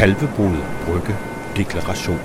[0.00, 1.14] Kalvebod Brygge
[1.56, 2.20] Deklarationen.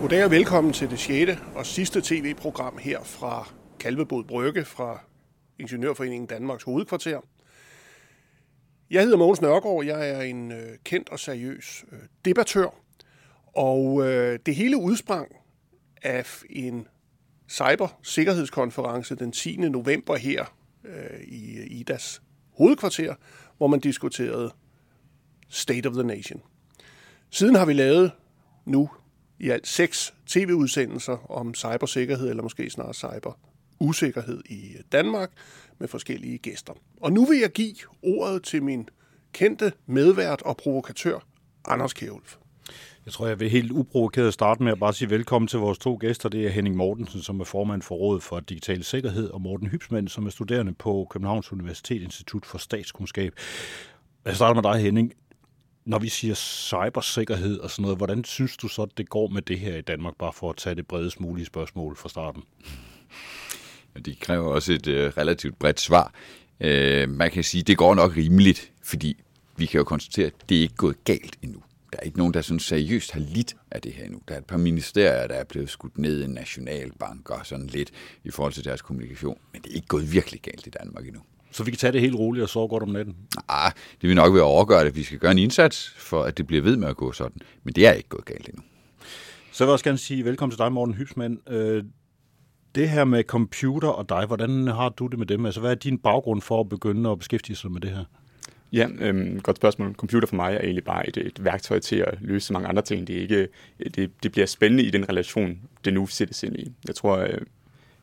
[0.00, 1.32] Goddag og velkommen til det 6.
[1.54, 5.00] og sidste tv-program her fra Kalvebod Brygge fra
[5.58, 7.20] Ingeniørforeningen Danmarks hovedkvarter.
[8.90, 12.68] Jeg hedder Mogens Nørgaard, jeg er en øh, kendt og seriøs øh, debattør,
[13.46, 15.28] og øh, det hele udsprang
[16.02, 16.86] af en
[17.48, 19.56] cybersikkerhedskonference den 10.
[19.56, 20.44] november her
[21.28, 22.22] i IDAS
[22.56, 23.14] hovedkvarter,
[23.62, 24.50] hvor man diskuterede
[25.48, 26.42] State of the Nation.
[27.30, 28.12] Siden har vi lavet
[28.64, 28.90] nu
[29.38, 35.30] i alt seks tv-udsendelser om cybersikkerhed, eller måske snarere cyberusikkerhed i Danmark,
[35.78, 36.72] med forskellige gæster.
[37.00, 38.88] Og nu vil jeg give ordet til min
[39.32, 41.26] kendte medvært og provokatør,
[41.64, 42.36] Anders Kjærulf.
[43.06, 45.98] Jeg tror, jeg vil helt uprovokeret starte med at bare sige velkommen til vores to
[46.00, 46.28] gæster.
[46.28, 50.08] Det er Henning Mortensen, som er formand for Rådet for Digital Sikkerhed, og Morten Hybsmand,
[50.08, 53.32] som er studerende på Københavns Universitet Institut for Statskundskab.
[54.24, 55.12] Jeg starter med dig, Henning.
[55.84, 59.58] Når vi siger cybersikkerhed og sådan noget, hvordan synes du så, det går med det
[59.58, 62.42] her i Danmark, bare for at tage det bredest mulige spørgsmål fra starten?
[64.04, 66.14] Det kræver også et øh, relativt bredt svar.
[66.60, 69.16] Øh, man kan sige, det går nok rimeligt, fordi
[69.56, 71.62] vi kan jo konstatere, at det er ikke gået galt endnu.
[71.92, 74.20] Der er ikke nogen, der sådan seriøst har lidt af det her endnu.
[74.28, 77.66] Der er et par ministerier, der er blevet skudt ned i en nationalbank og sådan
[77.66, 77.90] lidt
[78.24, 79.38] i forhold til deres kommunikation.
[79.52, 81.20] Men det er ikke gået virkelig galt i Danmark endnu.
[81.50, 83.16] Så vi kan tage det helt roligt og sove godt om natten?
[83.48, 84.96] Nej, det vil nok være overgøre det.
[84.96, 87.42] Vi skal gøre en indsats for, at det bliver ved med at gå sådan.
[87.64, 88.62] Men det er ikke gået galt endnu.
[89.52, 91.50] Så vil jeg også gerne sige velkommen til dig, Morten Hybsmand.
[91.50, 91.84] Øh,
[92.74, 95.46] det her med computer og dig, hvordan har du det med dem?
[95.46, 98.04] Altså, hvad er din baggrund for at begynde at beskæftige sig med det her?
[98.72, 99.94] Ja, øhm, godt spørgsmål.
[99.94, 102.82] Computer for mig er egentlig bare et, et værktøj til at løse så mange andre
[102.82, 103.06] ting.
[103.06, 103.48] Det, er ikke,
[103.94, 106.72] det, det bliver spændende i den relation, det nu sættes ind i.
[106.86, 107.38] Jeg tror, øh,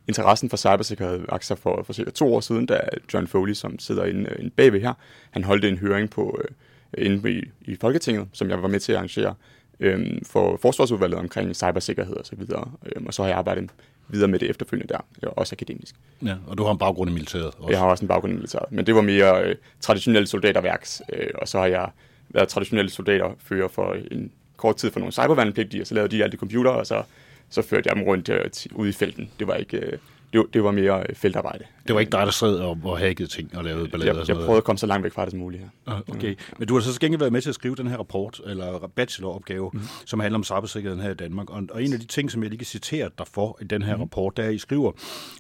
[0.07, 2.79] interessen for cybersikkerhed vokser for, for cirka to år siden, da
[3.13, 4.93] John Foley, som sidder inde, øh, inde bagved her,
[5.31, 8.91] han holdt en høring på øh, inde i, i Folketinget, som jeg var med til
[8.91, 9.33] at arrangere,
[9.79, 12.71] øh, for forsvarsudvalget omkring cybersikkerhed og så videre.
[12.85, 13.69] Øh, og så har jeg arbejdet
[14.09, 15.95] videre med det efterfølgende der, også akademisk.
[16.25, 17.69] Ja, og du har en baggrund i militæret også?
[17.69, 21.29] Jeg har også en baggrund i militæret, men det var mere øh, traditionelle soldaterværks, øh,
[21.35, 21.89] og så har jeg
[22.29, 26.33] været traditionelle soldaterfører for en kort tid for nogle cybervandpligtige, og så lavede de alt
[26.33, 27.03] i computer, og så,
[27.49, 29.31] så førte jeg dem rundt øh, ude i felten.
[29.39, 29.77] Det var ikke...
[29.77, 29.97] Øh,
[30.33, 31.65] det, det var mere øh, feltarbejde.
[31.89, 34.17] Det var ikke dig, der sad og, og hackede ting og lavede ballade?
[34.19, 35.93] Jeg, jeg prøvede at komme så langt væk fra det som muligt her.
[35.93, 38.41] Ah, okay, men du har så gengæld været med til at skrive den her rapport,
[38.45, 39.81] eller bacheloropgave, mm.
[40.05, 41.49] som handler om cybersikkerheden her i Danmark.
[41.49, 43.81] Og, og en af de ting, som jeg lige kan citere dig for i den
[43.81, 44.01] her mm.
[44.01, 44.91] rapport, der er, I skriver,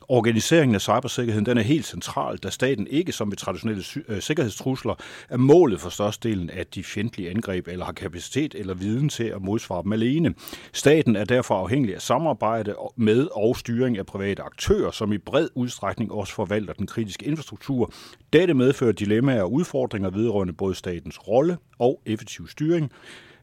[0.07, 4.95] organiseringen af cybersikkerheden, den er helt central, da staten ikke som ved traditionelle øh, sikkerhedstrusler
[5.29, 9.41] er målet for størstedelen af de fjendtlige angreb, eller har kapacitet eller viden til at
[9.41, 10.33] modsvare dem alene.
[10.73, 15.47] Staten er derfor afhængig af samarbejde med og styring af private aktører, som i bred
[15.55, 17.93] udstrækning også forvalter den kritiske infrastruktur.
[18.33, 22.91] Dette medfører dilemmaer og udfordringer vedrørende både statens rolle og effektiv styring.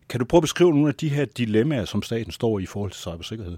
[0.09, 2.67] Kan du prøve at beskrive nogle af de her dilemmaer, som staten står i i
[2.67, 3.57] forhold til cybersikkerhed?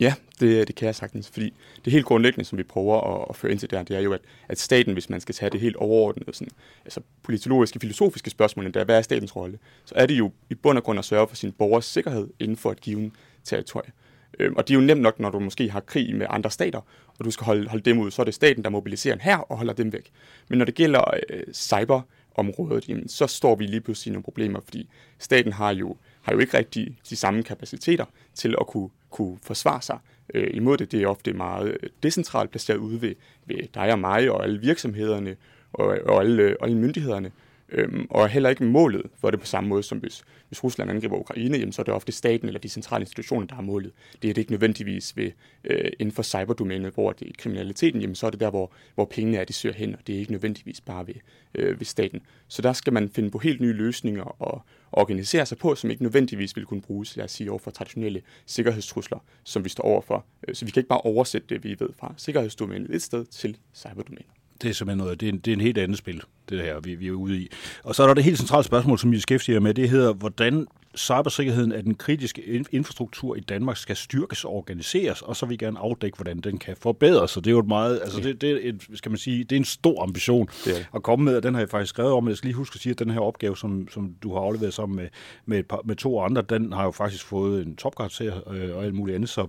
[0.00, 1.52] Ja, det, det kan jeg sagtens, fordi
[1.84, 4.12] det helt grundlæggende, som vi prøver at, at føre ind til der, det er jo,
[4.12, 6.52] at, at staten, hvis man skal tage det helt overordnet, sådan,
[6.84, 10.78] altså politologiske, filosofiske spørgsmål, der, hvad er statens rolle, så er det jo i bund
[10.78, 13.12] og grund at sørge for sin borgers sikkerhed inden for et givet
[13.44, 13.90] territorie.
[14.38, 16.80] Øhm, og det er jo nemt nok, når du måske har krig med andre stater,
[17.18, 19.36] og du skal holde, holde dem ud, så er det staten, der mobiliserer en her
[19.36, 20.10] og holder dem væk.
[20.48, 24.60] Men når det gælder øh, cyberområdet, jamen, så står vi lige pludselig i nogle problemer,
[24.60, 28.04] fordi staten har jo, har jo ikke rigtig de samme kapaciteter
[28.34, 29.98] til at kunne, kunne forsvare sig
[30.34, 30.92] øh, imod det.
[30.92, 33.14] Det er ofte meget øh, decentralt placeret ude ved,
[33.46, 35.36] ved dig og mig og alle virksomhederne
[35.72, 37.30] og, og alle, øh, alle myndighederne.
[37.72, 41.16] Øhm, og heller ikke målet for det på samme måde, som hvis, hvis Rusland angriber
[41.16, 43.92] Ukraine, jamen, så er det ofte staten eller de centrale institutioner, der har målet.
[44.22, 45.30] Det er det ikke nødvendigvis ved,
[45.64, 49.04] øh, inden for cyberdomænet, hvor det er kriminaliteten, jamen, så er det der, hvor, hvor
[49.04, 51.14] pengene er, de søger hen, og det er ikke nødvendigvis bare ved,
[51.54, 52.20] øh, ved staten.
[52.48, 56.02] Så der skal man finde på helt nye løsninger og organisere sig på, som ikke
[56.02, 60.24] nødvendigvis vil kunne bruges, lad os sige, over for traditionelle sikkerhedstrusler, som vi står overfor.
[60.48, 63.56] Øh, så vi kan ikke bare oversætte det, vi ved fra sikkerhedsdomænet et sted til
[63.74, 66.60] cyberdomænet det er simpelthen noget, det er, en, det er en helt andet spil, det
[66.60, 67.48] her, vi, vi er ude i.
[67.84, 70.66] Og så er der det helt centrale spørgsmål, som vi beskæftiger med, det hedder, hvordan
[70.96, 75.56] cybersikkerheden af den kritiske infrastruktur i Danmark skal styrkes og organiseres, og så vil vi
[75.56, 77.30] gerne afdække, hvordan den kan forbedres.
[77.30, 79.52] Så det er jo et meget, altså det, det er et, skal man sige, det
[79.52, 82.28] er en stor ambition det at komme med, og den har jeg faktisk skrevet om.
[82.28, 84.74] Jeg skal lige huske at sige, at den her opgave, som, som du har afleveret
[84.74, 85.08] sammen med,
[85.46, 88.94] med, par, med to andre, den har jo faktisk fået en topkarakter øh, og alt
[88.94, 89.46] muligt andet, så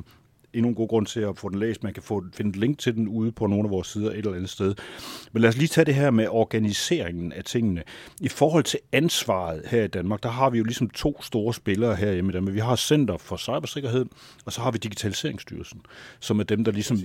[0.54, 1.84] endnu en god grund til at få den læst.
[1.84, 4.18] Man kan få, finde et link til den ude på nogle af vores sider et
[4.18, 4.76] eller andet sted.
[5.32, 7.84] Men lad os lige tage det her med organiseringen af tingene.
[8.22, 11.96] I forhold til ansvaret her i Danmark, der har vi jo ligesom to store spillere
[11.96, 12.12] her.
[12.22, 12.42] Der.
[12.42, 14.06] Men vi har Center for Cybersikkerhed,
[14.46, 15.82] og så har vi Digitaliseringsstyrelsen,
[16.20, 16.98] som er dem, der ligesom...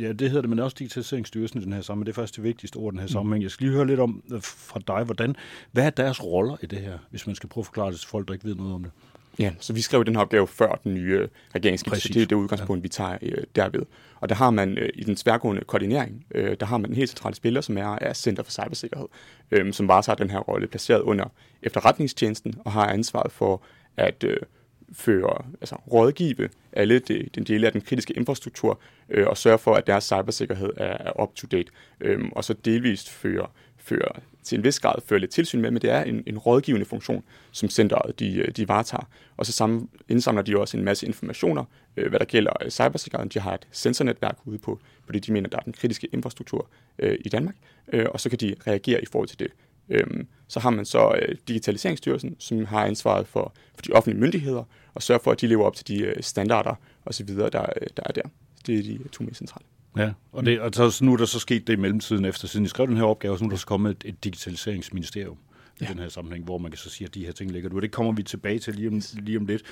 [0.00, 2.06] Ja, det hedder det, men også Digitaliseringsstyrelsen i den her sammenhæng.
[2.06, 3.42] Det er faktisk det vigtigste ord i den her sammenhæng.
[3.42, 5.36] Jeg skal lige høre lidt om øh, fra dig, hvordan,
[5.72, 8.08] hvad er deres roller i det her, hvis man skal prøve at forklare det til
[8.08, 8.92] folk, der ikke ved noget om det?
[9.38, 12.08] Ja, så vi skrev den her opgave før den nye regeringsskifte.
[12.08, 12.82] Det er det udgangspunkt, ja.
[12.82, 13.82] vi tager øh, derved.
[14.20, 17.10] Og der har man øh, i den tværgående koordinering, øh, der har man en helt
[17.10, 19.06] central spiller, som er, er Center for Cybersikkerhed,
[19.50, 21.24] øh, som varetager den her rolle, placeret under
[21.62, 23.62] efterretningstjenesten og har ansvaret for
[23.96, 24.36] at øh,
[24.92, 29.74] føre, altså rådgive alle de, den dele af den kritiske infrastruktur øh, og sørge for,
[29.74, 31.72] at deres cybersikkerhed er, er up-to-date.
[32.00, 33.46] Øh, og så delvist føre,
[33.76, 36.86] føre til en vis grad føre lidt tilsyn med, men det er en, en rådgivende
[36.86, 39.08] funktion, som centeret de, de varetager.
[39.36, 41.64] Og så sammen indsamler de også en masse informationer,
[41.96, 43.28] øh, hvad der gælder øh, cybersikkerheden.
[43.28, 46.68] De har et sensornetværk ude på, fordi de mener, der er den kritiske infrastruktur
[46.98, 47.54] øh, i Danmark,
[47.92, 49.48] øh, og så kan de reagere i forhold til det.
[49.88, 54.64] Øhm, så har man så øh, Digitaliseringsstyrelsen, som har ansvaret for, for de offentlige myndigheder,
[54.94, 56.74] og sørger for, at de lever op til de øh, standarder
[57.06, 58.22] osv., der, øh, der er der.
[58.66, 59.71] Det er de to mest centrale.
[59.96, 62.66] Ja, og, det, og så, nu er der så sket det i mellemtiden efter, siden
[62.66, 65.36] I skrev den her opgave, så nu er der så kommet et, et digitaliseringsministerium
[65.80, 65.90] i ja.
[65.90, 67.76] den her sammenhæng, hvor man kan så sige, at de her ting ligger du.
[67.76, 69.62] Og det kommer vi tilbage til lige om, lige om lidt.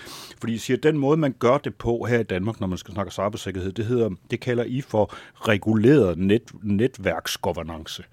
[0.40, 2.78] Fordi I siger, at den måde, man gør det på her i Danmark, når man
[2.78, 8.04] skal snakke cybersikkerhed, det, hedder, det kalder I for reguleret net, netværksgovernance.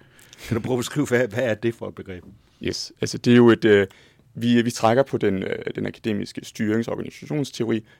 [0.48, 2.24] Kan du prøve at beskrive, hvad, hvad er det for et begreb?
[2.62, 3.86] Yes, altså det er jo et, øh,
[4.42, 6.88] vi, vi trækker på den, øh, den akademiske styrings-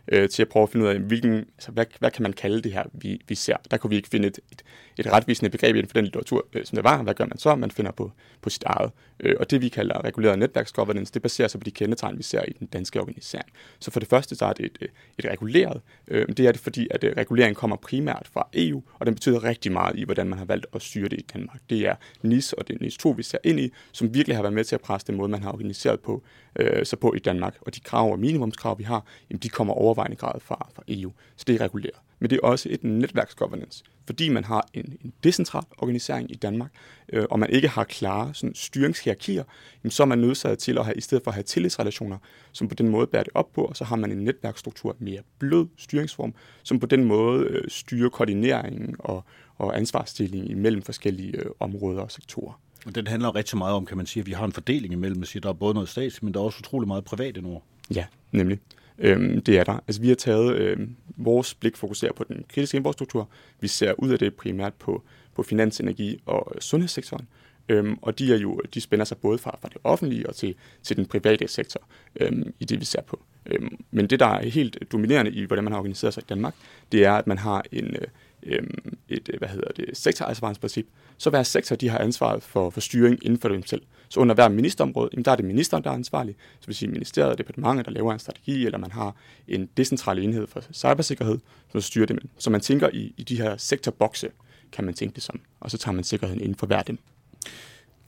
[0.09, 2.63] øh, til at prøve at finde ud af, hvilken, altså, hvad, hvad kan man kalde
[2.63, 3.57] det her, vi, vi ser.
[3.71, 4.63] Der kunne vi ikke finde et, et,
[4.99, 7.03] et retvisende begreb inden for den litteratur, øh, som det var.
[7.03, 7.55] Hvad gør man så?
[7.55, 8.13] Man finder på,
[8.43, 8.91] på sit eget.
[9.21, 12.43] Øh, og det, vi kalder reguleret netværksgovernance, det baserer sig på de kendetegn, vi ser
[12.49, 13.49] i den danske organisering.
[13.79, 15.81] Så for det første, så er det et, øh, et reguleret.
[16.09, 19.45] Øh, det er det, fordi at reguleringen regulering kommer primært fra EU, og den betyder
[19.45, 21.61] rigtig meget i, hvordan man har valgt at styre det i Danmark.
[21.71, 24.43] Det er NIS og det er NIS 2, vi ser ind i, som virkelig har
[24.43, 26.23] været med til at presse den måde, man har organiseret på
[26.57, 27.55] øh, sig på i Danmark.
[27.61, 31.13] Og de krav og minimumskrav, vi har, jamen, de kommer overvejende grad fra, fra EU.
[31.37, 32.08] Så det er reguleret.
[32.21, 36.71] Men det er også et netværksgovernance, fordi man har en, en decentral organisering i Danmark,
[37.13, 39.45] øh, og man ikke har klare sådan, styringshierarkier,
[39.85, 42.19] jamen, så er man nødsaget til at have, i stedet for at have tillidsrelationer,
[42.53, 45.21] som på den måde bærer det op på, og så har man en netværksstruktur, mere
[45.39, 49.25] blød styringsform, som på den måde øh, styrer koordineringen og,
[49.57, 52.61] og ansvarsstillingen imellem forskellige øh, områder og sektorer.
[52.87, 55.23] Og den handler rigtig meget om, kan man sige, at vi har en fordeling imellem.
[55.23, 57.63] At der er både noget statsligt, men der er også utrolig meget privat endnu.
[57.95, 58.59] Ja, nemlig.
[58.99, 59.73] Øhm, det er der.
[59.73, 63.29] Altså, vi har taget øhm, vores blik fokuserer på den kritiske infrastruktur.
[63.61, 65.03] Vi ser ud af det primært på,
[65.35, 67.29] på finans, energi og sundhedssektoren.
[67.69, 70.55] Øhm, og de, er jo, de spænder sig både fra, fra det offentlige og til,
[70.83, 71.81] til den private sektor
[72.21, 73.21] øhm, i det, vi ser på.
[73.47, 76.55] Øhm, men det, der er helt dominerende i, hvordan man har organiseret sig i Danmark,
[76.93, 78.07] det er, at man har en, øh,
[78.43, 80.87] øhm, et øh, hvad hedder det, sektoransvarsprincip.
[81.19, 83.83] Så hver sektor de har ansvaret for, for styring inden for dem selv.
[84.09, 86.35] Så under hver ministerområde, jamen der er det ministeren, der er ansvarlig.
[86.61, 89.17] Så vil sige ministeriet og departementet, der laver en strategi, eller man har
[89.49, 91.39] en decentral enhed for cybersikkerhed,
[91.73, 92.17] som styrer det.
[92.17, 92.23] med.
[92.39, 94.31] Så man tænker i, i de her sektorbokse,
[94.73, 95.41] kan man tænke det som.
[95.61, 96.99] Og så tager man sikkerheden inden for hver dem.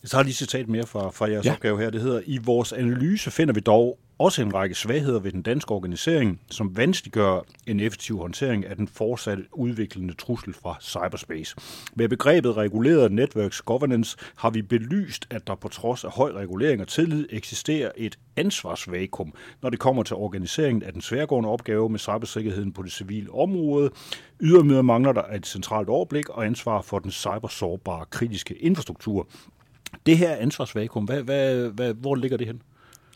[0.05, 1.52] Så har lige citat mere fra, fra jeres ja.
[1.52, 1.91] opgave her.
[1.91, 5.70] Det hedder, i vores analyse finder vi dog også en række svagheder ved den danske
[5.70, 11.56] organisering, som vanskeliggør en effektiv håndtering af den fortsatte udviklende trussel fra cyberspace.
[11.94, 16.81] Med begrebet reguleret networks governance har vi belyst, at der på trods af høj regulering
[16.81, 19.32] og tillid eksisterer et ansvarsvakuum,
[19.62, 23.90] når det kommer til organiseringen af den sværgående opgave med cybersikkerheden på det civile område.
[24.40, 29.28] Ydermere mangler der et centralt overblik og ansvar for den cybersårbare kritiske infrastruktur.
[30.06, 32.62] Det her ansvarsvakuum, hvad, hvad, hvad, hvor ligger det hen?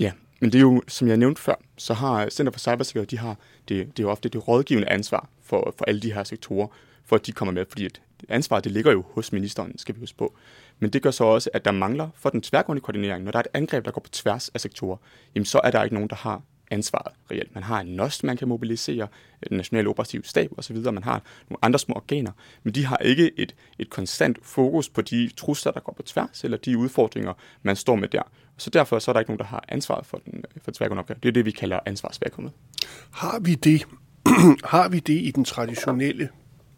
[0.00, 3.18] Ja, men det er jo, som jeg nævnte før, så har Center for Cybersikkerhed, de
[3.18, 3.36] har
[3.68, 6.66] det, det er jo ofte det rådgivende ansvar for, for alle de her sektorer,
[7.04, 7.88] for at de kommer med, fordi
[8.28, 10.34] ansvaret det ligger jo hos ministeren, skal vi huske på.
[10.78, 13.24] Men det gør så også, at der mangler for den tværgående koordinering.
[13.24, 14.96] Når der er et angreb, der går på tværs af sektorer,
[15.34, 16.42] jamen så er der ikke nogen, der har
[16.74, 17.54] ansvaret reelt.
[17.54, 19.08] Man har en NOST, man kan mobilisere,
[19.42, 22.96] øh, den nationale operative stab osv., man har nogle andre små organer, men de har
[22.96, 27.32] ikke et, et konstant fokus på de trusler, der går på tværs, eller de udfordringer,
[27.62, 28.22] man står med der.
[28.56, 31.00] Så derfor så er der ikke nogen, der har ansvaret for den øh, for tværgående
[31.00, 31.18] opgave.
[31.22, 32.52] Det er det, vi kalder ansvarsvakuumet.
[33.10, 33.86] Har vi det,
[34.74, 36.28] har vi det i den traditionelle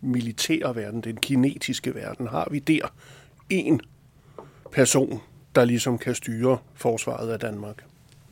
[0.00, 2.26] militære verden, den kinetiske verden?
[2.26, 2.94] Har vi der
[3.50, 3.80] en
[4.72, 5.20] person,
[5.54, 7.84] der ligesom kan styre forsvaret af Danmark?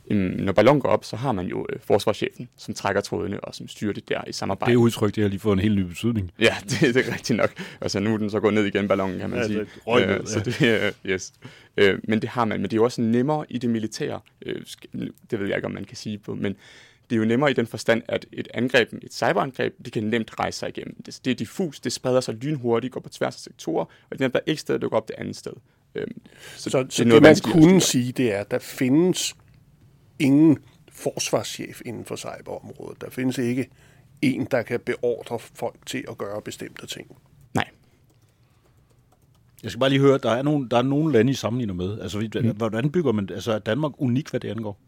[0.09, 3.67] Når ballon går op, så har man jo øh, forsvarschefen, som trækker trådene og som
[3.67, 4.71] styrer det der i samarbejde.
[4.71, 6.31] Det udtryk, det har lige fået en helt ny betydning.
[6.39, 7.61] Ja, det, det er rigtigt nok.
[7.81, 9.59] Altså nu er den så gået ned igen, ballonen, kan man ja, sige.
[9.59, 11.33] Det ned, øh, så det, uh, yes.
[11.81, 14.19] uh, men det har man, men det er jo også nemmere i det militære.
[14.45, 14.51] Uh,
[15.31, 16.55] det ved jeg ikke, om man kan sige på, men
[17.09, 20.39] det er jo nemmere i den forstand, at et angreb, et cyberangreb, det kan nemt
[20.39, 20.95] rejse sig igennem.
[21.05, 24.21] Det, det er diffus, det spreder sig lynhurtigt, går på tværs af sektorer, og det
[24.21, 25.53] er der ikke sted, går op det andet sted.
[25.95, 26.01] Uh,
[26.55, 29.35] så, så, det, så det man kunne sige, det er, at der findes
[30.19, 30.57] ingen
[30.91, 33.01] forsvarschef inden for cyberområdet.
[33.01, 33.69] Der findes ikke
[34.21, 37.17] en, der kan beordre folk til at gøre bestemte ting.
[37.53, 37.69] Nej.
[39.63, 41.99] Jeg skal bare lige høre, der er nogle, der er nogle lande, I sammenligner med.
[41.99, 42.57] Altså, mm.
[42.57, 44.79] hvordan bygger man, altså er Danmark unik, hvad det angår?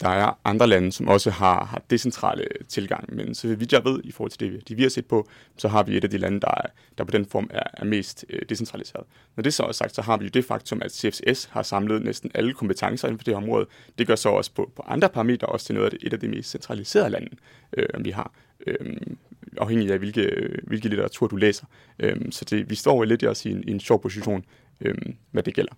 [0.00, 4.00] Der er andre lande, som også har, har decentrale tilgang, men så vidt jeg ved,
[4.04, 6.18] i forhold til det, de vi har set på, så har vi et af de
[6.18, 6.66] lande, der, er,
[6.98, 9.04] der på den form er, er mest øh, decentraliseret.
[9.36, 12.02] Når det så er sagt, så har vi jo det faktum, at CFS har samlet
[12.02, 13.66] næsten alle kompetencer inden for det her område.
[13.98, 16.20] Det gør så også på, på andre parametre også til noget af det, et af
[16.20, 17.30] de mest centraliserede lande,
[17.72, 18.32] øh, vi har.
[18.66, 18.96] Øh,
[19.58, 21.66] afhængig af, hvilke, hvilke litteratur du læser.
[21.98, 24.44] Øh, så det, vi står jo lidt også i en, i en sjov position,
[24.80, 24.94] øh,
[25.30, 25.72] hvad det gælder.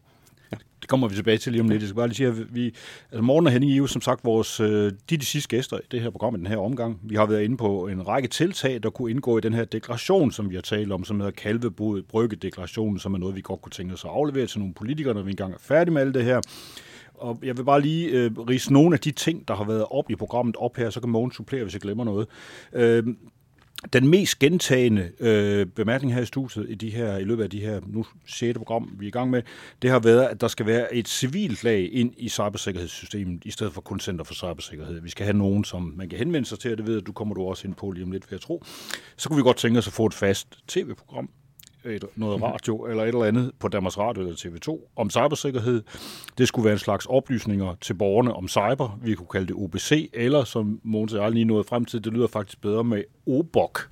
[0.53, 0.57] Ja.
[0.81, 1.83] Det kommer vi tilbage til lige om lidt.
[1.83, 2.75] Jeg skal bare lige sige, at vi,
[3.13, 5.81] altså Morten og Henning er jo som sagt vores, øh, de, de sidste gæster i
[5.91, 7.01] det her program i den her omgang.
[7.03, 10.33] Vi har været inde på en række tiltag, der kunne indgå i den her deklaration,
[10.33, 13.71] som vi har talt om, som hedder Kalvebod Brygge-deklarationen, som er noget, vi godt kunne
[13.71, 16.25] tænke os at aflevere til nogle politikere, når vi engang er færdige med alt det
[16.25, 16.41] her.
[17.15, 20.11] Og jeg vil bare lige øh, rise nogle af de ting, der har været op
[20.11, 22.27] i programmet op her, så kan Mogens supplere, hvis jeg glemmer noget.
[22.73, 23.05] Øh,
[23.93, 27.61] den mest gentagende øh, bemærkning her i studiet i, de her, i løbet af de
[27.61, 28.59] her nu 6.
[28.59, 29.43] program, vi er i gang med,
[29.83, 33.73] det har været, at der skal være et civilt lag ind i cybersikkerhedssystemet, i stedet
[33.73, 35.01] for kun Center for Cybersikkerhed.
[35.01, 37.35] Vi skal have nogen, som man kan henvende sig til, og det ved du kommer
[37.35, 38.65] du også ind på lige om lidt, vil jeg tro.
[39.17, 41.31] Så kunne vi godt tænke os at få et fast tv-program,
[41.85, 45.83] et, noget radio eller et eller andet på Danmarks Radio eller TV2 om cybersikkerhed.
[46.39, 48.99] Det skulle være en slags oplysninger til borgerne om cyber.
[49.03, 52.13] Vi kunne kalde det OBC, eller som Mogens og jeg lige nåede frem til, det
[52.13, 53.89] lyder faktisk bedre med OBOK.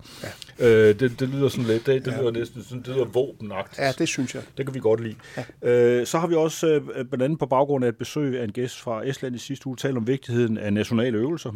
[0.61, 0.67] Ja.
[0.69, 2.21] Øh, det, det lyder sådan lidt, det, det ja.
[2.21, 3.79] lyder næsten sådan, det lyder våbenagtigt.
[3.79, 4.43] Ja, det synes jeg.
[4.57, 5.17] Det kan vi godt lide.
[5.63, 6.01] Ja.
[6.01, 8.53] Øh, så har vi også øh, blandt andet på baggrund af et besøg af en
[8.53, 11.53] gæst fra Estland i sidste uge talt om vigtigheden af nationale øvelser.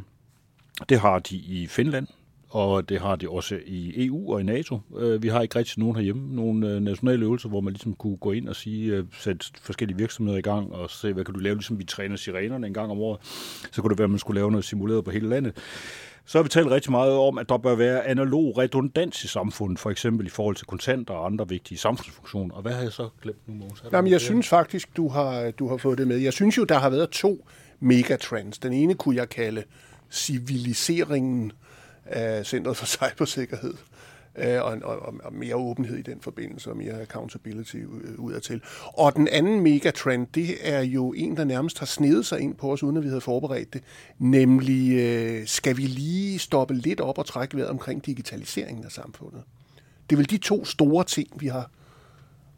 [0.88, 2.06] Det har de i Finland,
[2.50, 4.80] og det har de også i EU og i NATO.
[4.98, 8.16] Øh, vi har ikke rigtig nogen herhjemme, nogle øh, nationale øvelser, hvor man ligesom kunne
[8.16, 11.40] gå ind og sige, øh, sætte forskellige virksomheder i gang og se, hvad kan du
[11.40, 13.20] lave, ligesom vi træner sirenerne en gang om året.
[13.72, 15.52] Så kunne det være, at man skulle lave noget simuleret på hele landet.
[16.24, 19.78] Så har vi talt rigtig meget om, at der bør være analog redundans i samfundet,
[19.78, 22.54] for eksempel i forhold til kontanter og andre vigtige samfundsfunktioner.
[22.54, 23.84] Og hvad har jeg så glemt nu, Mås?
[23.92, 26.16] Jamen, jeg synes faktisk, du har, du har fået det med.
[26.16, 27.46] Jeg synes jo, der har været to
[27.80, 28.58] megatrends.
[28.58, 29.62] Den ene kunne jeg kalde
[30.10, 31.52] civiliseringen
[32.10, 33.74] af Centret for Cybersikkerhed.
[34.38, 38.62] Øh, og, og, og mere åbenhed i den forbindelse, og mere accountability øh, udadtil.
[38.84, 42.72] Og den anden megatrend, det er jo en, der nærmest har snedet sig ind på
[42.72, 43.82] os, uden at vi havde forberedt det,
[44.18, 49.42] nemlig øh, skal vi lige stoppe lidt op og trække vejret omkring digitaliseringen af samfundet.
[50.10, 51.70] Det er vel de to store ting, vi har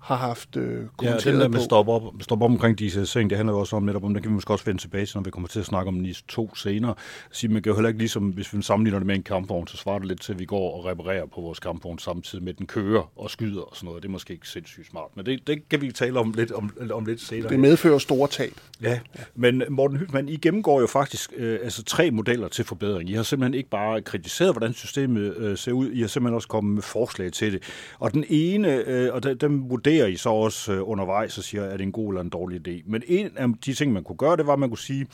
[0.02, 3.38] har haft øh, kommenteret Ja, den der med stop op, stop op omkring digitalisering, det
[3.38, 5.22] handler jo også om netop om, den kan vi måske også vende tilbage til, når
[5.22, 6.94] vi kommer til at snakke om NIS 2 senere.
[7.30, 9.76] Så man kan jo heller ikke ligesom, hvis vi sammenligner det med en kampvogn, så
[9.76, 12.58] svarer det lidt til, at vi går og reparerer på vores kampvogn samtidig med, at
[12.58, 14.02] den kører og skyder og sådan noget.
[14.02, 16.70] Det er måske ikke sindssygt smart, men det, det kan vi tale om lidt, om,
[16.92, 17.48] om lidt senere.
[17.48, 18.52] Det medfører store tab.
[18.82, 19.00] Ja,
[19.34, 23.10] men Morten Hytman, I gennemgår jo faktisk øh, altså tre modeller til forbedring.
[23.10, 26.48] I har simpelthen ikke bare kritiseret, hvordan systemet øh, ser ud, I har simpelthen også
[26.48, 27.62] kommet med forslag til det.
[27.98, 31.62] Og den ene, øh, og dem, dem vurderer I så også øh, undervejs og siger,
[31.64, 32.82] er det en god eller en dårlig idé.
[32.86, 35.06] Men en af de ting, man kunne gøre, det var, at man kunne sige,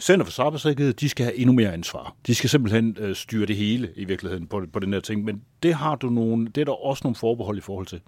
[0.00, 2.14] Center for Cybersikkerhed, de skal have endnu mere ansvar.
[2.26, 5.24] De skal simpelthen øh, styre det hele i virkeligheden på, på den her ting.
[5.24, 8.00] Men det har du nogle, det er der også nogle forbehold i forhold til.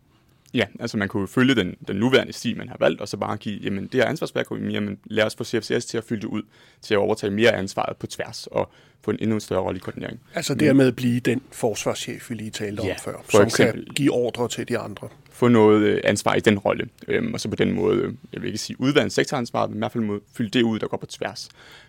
[0.54, 3.36] Ja, altså man kunne følge den, den nuværende sti, man har valgt, og så bare
[3.36, 6.42] give, jamen det her ansvarsbærk, jamen lad os få CFCS til at fylde det ud,
[6.82, 8.70] til at overtage mere ansvaret på tværs, og
[9.04, 10.20] få en endnu større rolle i koordinering.
[10.34, 13.84] Altså dermed blive den forsvarschef, vi lige talte om Ja, før, for som eksempel.
[13.84, 15.08] kan give ordre til de andre.
[15.38, 18.42] Få noget øh, ansvar i den rolle, øhm, og så på den måde, øh, jeg
[18.42, 20.96] vil ikke sige udvande sektoransvaret, men i hvert fald måde fylde det ud, der går
[20.96, 21.48] på tværs.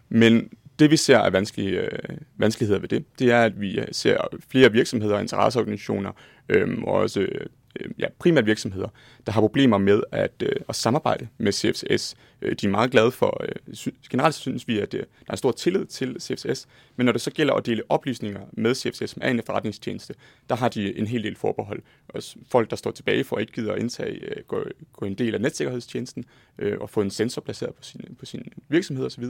[0.09, 4.17] Men det vi ser af vanskelige, øh, vanskeligheder ved det, det er, at vi ser
[4.51, 6.11] flere virksomheder og interesseorganisationer,
[6.49, 7.45] øhm, og også øh,
[7.79, 8.87] øh, ja, primært virksomheder,
[9.25, 12.15] der har problemer med at, øh, at samarbejde med CFCS.
[12.41, 15.35] Øh, de er meget glade for, øh, sy- generelt synes vi, at øh, der er
[15.35, 19.21] stor tillid til CFCS, men når det så gælder at dele oplysninger med CFCS, som
[19.25, 20.13] er en efterretningstjeneste,
[20.49, 21.81] der har de en hel del forbehold.
[22.07, 25.15] Også folk, der står tilbage for at ikke gider at indtage, øh, gå, gå en
[25.15, 26.25] del af netsikkerhedstjenesten
[26.59, 29.23] øh, og få en sensor placeret på sin, på sin virksomhed osv.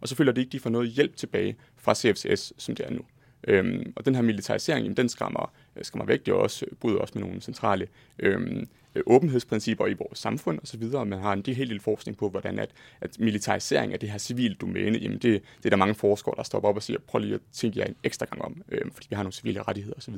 [0.00, 2.90] Og så føler de ikke, de får noget hjælp tilbage fra CFCS, som det er
[2.90, 3.00] nu.
[3.48, 6.26] Øhm, og den her militarisering, jamen, den skræmmer, øh, skræmmer væk.
[6.26, 7.88] Det er også, bryder også med nogle centrale
[8.18, 10.82] øhm, øh, åbenhedsprincipper i vores samfund osv.
[10.94, 14.18] Og man har en hel del forskning på, hvordan at, at militarisering af det her
[14.18, 17.18] civile domæne, jamen det, det er der mange forskere, der stopper op og siger, prøv
[17.18, 19.96] lige at tænke jer en ekstra gang om, øhm, fordi vi har nogle civile rettigheder
[19.96, 20.14] osv.,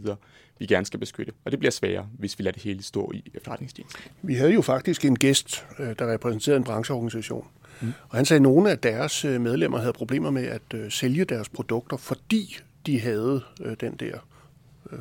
[0.59, 1.33] vi gerne skal beskytte.
[1.45, 4.03] Og det bliver sværere, hvis vi lader det hele stå i efterretningstjenesten.
[4.23, 7.47] Vi havde jo faktisk en gæst, øh, der repræsenterede en brancheorganisation,
[7.81, 7.93] mm.
[8.09, 11.25] og han sagde, at nogle af deres øh, medlemmer havde problemer med at øh, sælge
[11.25, 14.21] deres produkter, fordi de havde øh, den der øh,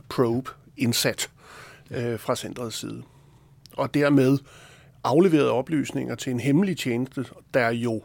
[0.10, 1.32] probe indsat
[1.92, 3.04] øh, fra centrets side.
[3.74, 4.38] Og dermed
[5.04, 8.04] afleverede oplysninger til en hemmelig tjeneste, der jo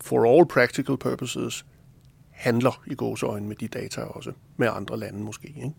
[0.00, 1.64] for all practical purposes
[2.30, 5.48] handler i gåseøjne med de data også, med andre lande måske.
[5.48, 5.72] Ikke?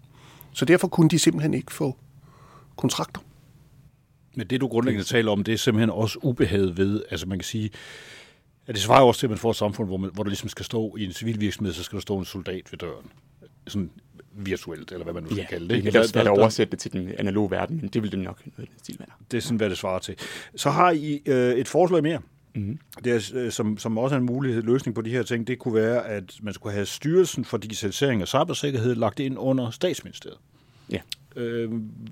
[0.53, 1.97] Så derfor kunne de simpelthen ikke få
[2.75, 3.21] kontrakter.
[4.35, 7.45] Men det, du grundlæggende taler om, det er simpelthen også ubehaget ved, altså man kan
[7.45, 7.69] sige,
[8.67, 10.49] at det svarer også til, at man får et samfund, hvor, man, hvor der ligesom
[10.49, 13.11] skal stå i en civil virksomhed, så skal der stå en soldat ved døren.
[13.67, 13.91] Sådan
[14.35, 15.95] virtuelt, eller hvad man nu skal Ja, kalde det det.
[15.95, 18.69] er svært at oversætte det til den analoge verden, men det vil det nok noget
[18.69, 19.07] i den stil være.
[19.31, 20.15] Det er sådan, hvad det svarer til.
[20.55, 22.19] Så har I øh, et forslag mere.
[22.55, 22.79] Mhm.
[23.03, 25.59] Det er, øh, som, som også er en mulighed løsning på de her ting, det
[25.59, 30.37] kunne være, at man skulle have Styrelsen for Digitalisering og Cybersikkerhed lagt ind under statsministeriet.
[30.91, 30.99] Ja.
[31.35, 31.71] Øh,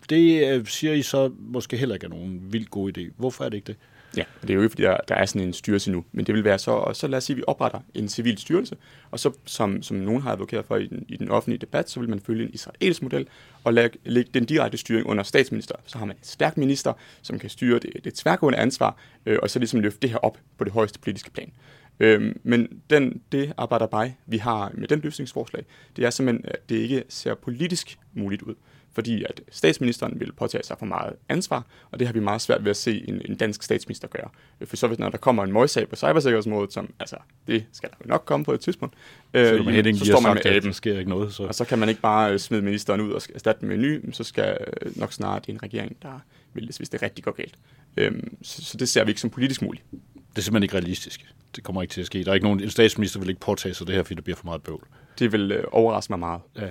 [0.10, 3.02] det øh, siger I så måske heller ikke er nogen vildt god idé.
[3.18, 3.76] Hvorfor er det ikke det?
[4.18, 6.26] Ja, og det er jo ikke, fordi der, der er sådan en styrelse nu, men
[6.26, 8.78] det vil være så, og så lad os sige, at vi opretter en civil styrelse,
[9.12, 12.00] og så, som, som nogen har advokeret for i den, i den offentlige debat, så
[12.00, 13.28] vil man følge en israelsk model
[13.64, 15.76] og lægge, lægge den direkte styring under statsminister.
[15.86, 19.50] Så har man en stærk minister, som kan styre det, det tværgående ansvar, øh, og
[19.50, 21.52] så ligesom løfte det her op på det højeste politiske plan.
[22.00, 25.66] Øh, men den, det arbejder bare, vi har med den løsningsforslag,
[25.96, 28.56] det er simpelthen, at det ikke ser politisk muligt ud.
[28.94, 32.64] Fordi at statsministeren vil påtage sig for meget ansvar, og det har vi meget svært
[32.64, 34.30] ved at se en, en dansk statsminister gøre.
[34.66, 37.16] For så hvis når der kommer en møgssag på cybersikkerhedsområdet, som altså,
[37.48, 38.96] det skal der jo nok komme på et tidspunkt,
[39.34, 40.68] øh, Så, jamen, så står man med aben.
[40.68, 41.34] der sker ikke noget.
[41.34, 41.44] Så.
[41.44, 43.82] Og så kan man ikke bare øh, smide ministeren ud og erstatte den med en
[43.82, 46.20] ny, så skal øh, nok snart en regering, der
[46.54, 47.56] vælges, hvis det rigtig går galt.
[47.98, 49.84] Øhm, så, så det ser vi ikke som politisk muligt.
[50.32, 51.26] Det er simpelthen ikke realistisk.
[51.56, 52.24] Det kommer ikke til at ske.
[52.24, 54.36] Der er ikke nogen, en statsminister vil ikke påtage sig det her, fordi der bliver
[54.36, 54.88] for meget bøvl.
[55.20, 56.42] Det vil øh, overraske mig meget.
[56.58, 56.68] Ja.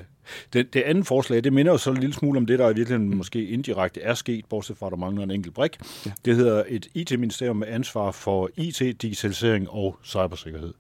[0.52, 2.74] Det, det andet forslag, det minder jo så en lille smule om det, der i
[2.74, 5.78] virkeligheden måske indirekte er sket, bortset fra, at der mangler en enkelt brik.
[6.06, 6.12] Ja.
[6.24, 10.72] Det hedder et IT-ministerium med ansvar for IT, digitalisering og cybersikkerhed.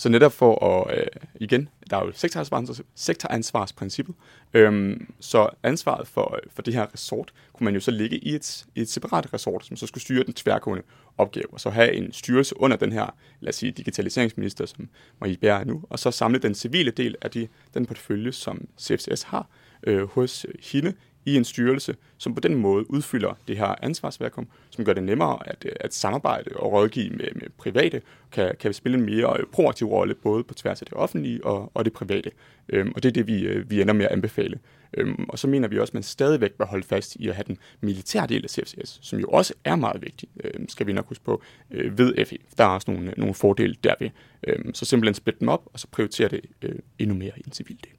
[0.00, 1.06] Så netop for at, øh,
[1.40, 4.14] igen, der er jo sektoransvars, sektoransvarsprincippet,
[4.54, 8.34] øhm, så ansvaret for, øh, for det her resort kunne man jo så ligge i
[8.34, 10.84] et, i et separat resort, som så skulle styre den tværgående
[11.18, 13.06] opgave, og så have en styrelse under den her,
[13.40, 14.88] lad os sige, digitaliseringsminister, som
[15.20, 18.68] Marie Bjerg er nu, og så samle den civile del af de, den portefølje, som
[18.78, 19.46] CFCS har
[19.82, 20.94] øh, hos hende,
[21.26, 25.48] i en styrelse, som på den måde udfylder det her ansvarsværkum, som gør det nemmere
[25.48, 28.02] at, øh, at samarbejde og rådgive med, med private,
[28.32, 31.70] kan, kan spille en mere øh, proaktiv rolle, både på tværs af det offentlige og,
[31.74, 32.30] og det private.
[32.68, 34.58] Øhm, og det er det, vi, øh, vi ender med at anbefale.
[34.94, 37.44] Øhm, og så mener vi også, at man stadigvæk bør holde fast i at have
[37.46, 41.08] den militære del af CFCS, som jo også er meget vigtig, øhm, skal vi nok
[41.08, 42.38] huske på, øh, ved FE.
[42.58, 44.10] Der er også nogle, nogle fordele derved.
[44.46, 47.52] Øhm, så simpelthen splitte dem op, og så prioritere det øh, endnu mere i en
[47.52, 47.92] civil del.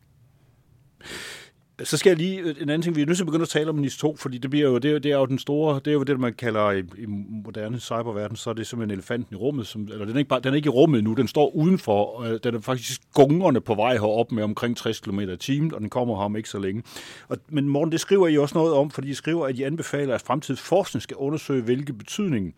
[1.83, 3.49] Så skal jeg lige, øh, en anden ting, vi er nødt til at begynde at
[3.49, 5.39] tale om NIS 2, fordi det, bliver jo, det, er, jo- det er jo den
[5.39, 7.05] store, det er jo det, man kalder i, i
[7.45, 10.39] moderne cyberverden, så er det simpelthen elefanten i rummet, som, eller den er, ikke bare,
[10.39, 13.61] den er ikke i rummet nu, den står udenfor, og øh, den er faktisk gungerne
[13.61, 16.49] på vej herop med omkring 60 km i timen, og den kommer her om ikke
[16.49, 16.83] så længe.
[17.29, 20.15] Og, men Morten, det skriver I også noget om, fordi I skriver, at I anbefaler,
[20.15, 22.55] at fremtidig forskning skal undersøge, hvilke betydning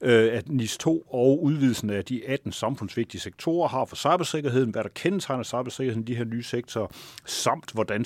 [0.00, 4.82] øh, at NIS 2 og udvidelsen af de 18 samfundsvigtige sektorer har for cybersikkerheden, hvad
[4.82, 6.86] der kendetegner cybersikkerheden i de her nye sektorer,
[7.26, 8.04] samt hvordan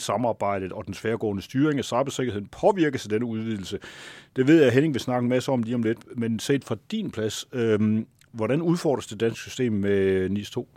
[0.61, 3.79] samarbejdet og den tværgående styring af cybersikkerheden påvirkes af denne udvidelse.
[4.37, 6.65] Det ved jeg, at Henning vil snakke en masse om lige om lidt, men set
[6.65, 10.69] fra din plads, øh, hvordan udfordres det danske system med NIS 2?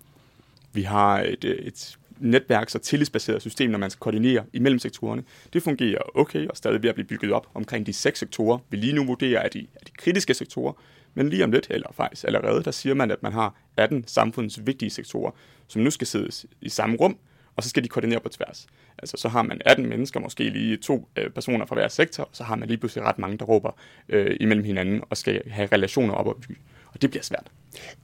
[0.74, 5.24] Vi har et, øh, et netværks- og tillidsbaseret system, når man skal koordinere imellem sektorerne.
[5.54, 8.78] Det fungerer okay og stadig ved at blive bygget op omkring de seks sektorer, vi
[8.78, 10.74] lige nu vurderer er de, er de kritiske sektorer.
[11.16, 14.66] Men lige om lidt, eller faktisk allerede, der siger man, at man har 18 samfundets
[14.66, 15.32] vigtige sektorer,
[15.68, 17.18] som nu skal sidde i samme rum,
[17.56, 18.68] og så skal de koordinere på tværs.
[18.98, 22.30] Altså så har man 18 mennesker, måske lige to øh, personer fra hver sektor, og
[22.34, 23.72] så har man lige pludselig ret mange, der råber
[24.10, 26.58] øh, imellem hinanden og skal have relationer op og by.
[26.88, 27.52] Og det bliver svært.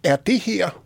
[0.04, 0.84] Er det her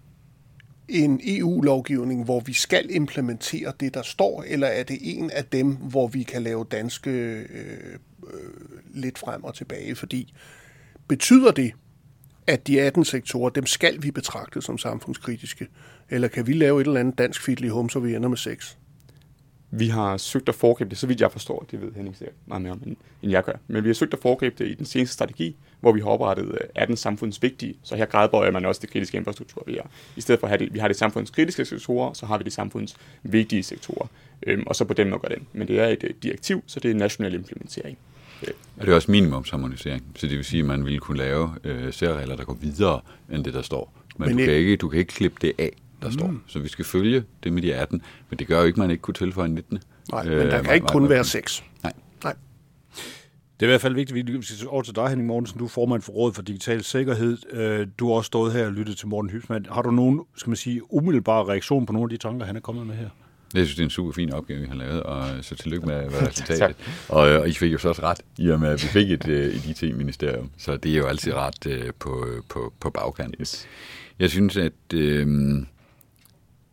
[0.88, 5.76] en EU-lovgivning, hvor vi skal implementere det, der står, eller er det en af dem,
[5.76, 7.98] hvor vi kan lave danske øh,
[8.34, 8.50] øh,
[8.94, 9.96] lidt frem og tilbage?
[9.96, 10.34] Fordi
[11.08, 11.74] betyder det,
[12.48, 15.68] at de 18 sektorer, dem skal vi betragte som samfundskritiske?
[16.10, 18.78] Eller kan vi lave et eller andet dansk fiddly home, så vi ender med 6?
[19.76, 22.62] Vi har søgt at foregribe det, så vidt jeg forstår, det ved Henning sikkert meget
[22.62, 23.54] mere om, end- end jeg gør.
[23.68, 26.46] Men vi har søgt at foregribe det i den seneste strategi, hvor vi har oprettet
[26.52, 29.64] øh, 18 samfundsvigtige, så her gradbøjer man også det kritiske infrastruktur.
[29.68, 32.38] Vi har, I stedet for at have det, vi har de samfundskritiske sektorer, så har
[32.38, 34.08] vi de samfundsvigtige sektorer.
[34.48, 35.48] Øhm, og så på den måde gør den.
[35.54, 37.98] Men det er et øh, direktiv, så det er national implementering.
[38.48, 40.04] Øh, Og det er også minimumsharmonisering.
[40.16, 43.44] Så det vil sige, at man ville kunne lave øh, særregler, der går videre end
[43.44, 43.94] det, der står.
[44.18, 45.72] Men, Men du, det- kan ikke, du kan ikke klippe det af,
[46.04, 46.14] der mm.
[46.20, 46.34] står.
[46.48, 48.02] Så vi skal følge det med de 18.
[48.30, 49.80] Men det gør jo ikke, at man ikke kunne tilføje en 19.
[50.12, 51.64] Nej, men der kan ikke kun være 6.
[51.84, 51.94] Nej.
[52.24, 52.36] Nej.
[53.60, 55.60] Det er i hvert fald vigtigt, vi skal over til dig, Henning Mortensen.
[55.60, 57.38] Du er formand for Rådet for Digital Sikkerhed.
[57.52, 59.66] Øh, Du har også stået her og lyttet til Morten Hybsmann.
[59.72, 62.60] Har du nogen, skal man sige, umiddelbare reaktion på nogle af de tanker, han er
[62.60, 63.10] kommet med her?
[63.54, 66.08] Jeg synes, det er en super fin opgave, vi har lavet, og så tillykke med,
[66.28, 66.76] resultatet.
[67.10, 69.28] og, og I fik jo så også ret, i og med, at vi fik et,
[69.28, 70.50] øh, et IT-ministerium.
[70.58, 73.42] Så det er jo altid ret øh, på, på, på bagkanten.
[73.42, 73.68] Yes.
[74.20, 75.28] Jeg synes, at øh,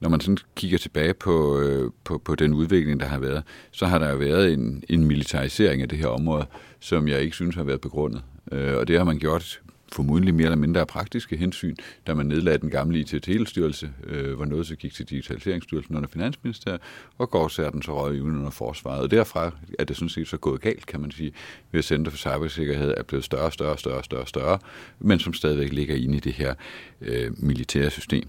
[0.01, 3.87] når man sådan kigger tilbage på, øh, på, på den udvikling, der har været, så
[3.87, 6.47] har der jo været en, en militarisering af det her område,
[6.81, 8.23] som jeg ikke synes har været begrundet.
[8.53, 9.61] Øh, og det har man gjort
[9.93, 14.45] formodentlig mere eller mindre af praktiske hensyn, da man nedlagde den gamle IT-telestyrelse, øh, hvor
[14.45, 16.81] noget så gik til Digitaliseringsstyrelsen under Finansministeriet,
[17.19, 19.01] og går så den så røg uden under forsvaret.
[19.01, 21.33] Og derfra er det sådan set så gået galt, kan man sige,
[21.73, 24.59] ved at Center for Cybersikkerhed er blevet større, større, større, større, større,
[24.99, 26.55] men som stadigvæk ligger inde i det her
[27.01, 28.29] øh, militære system.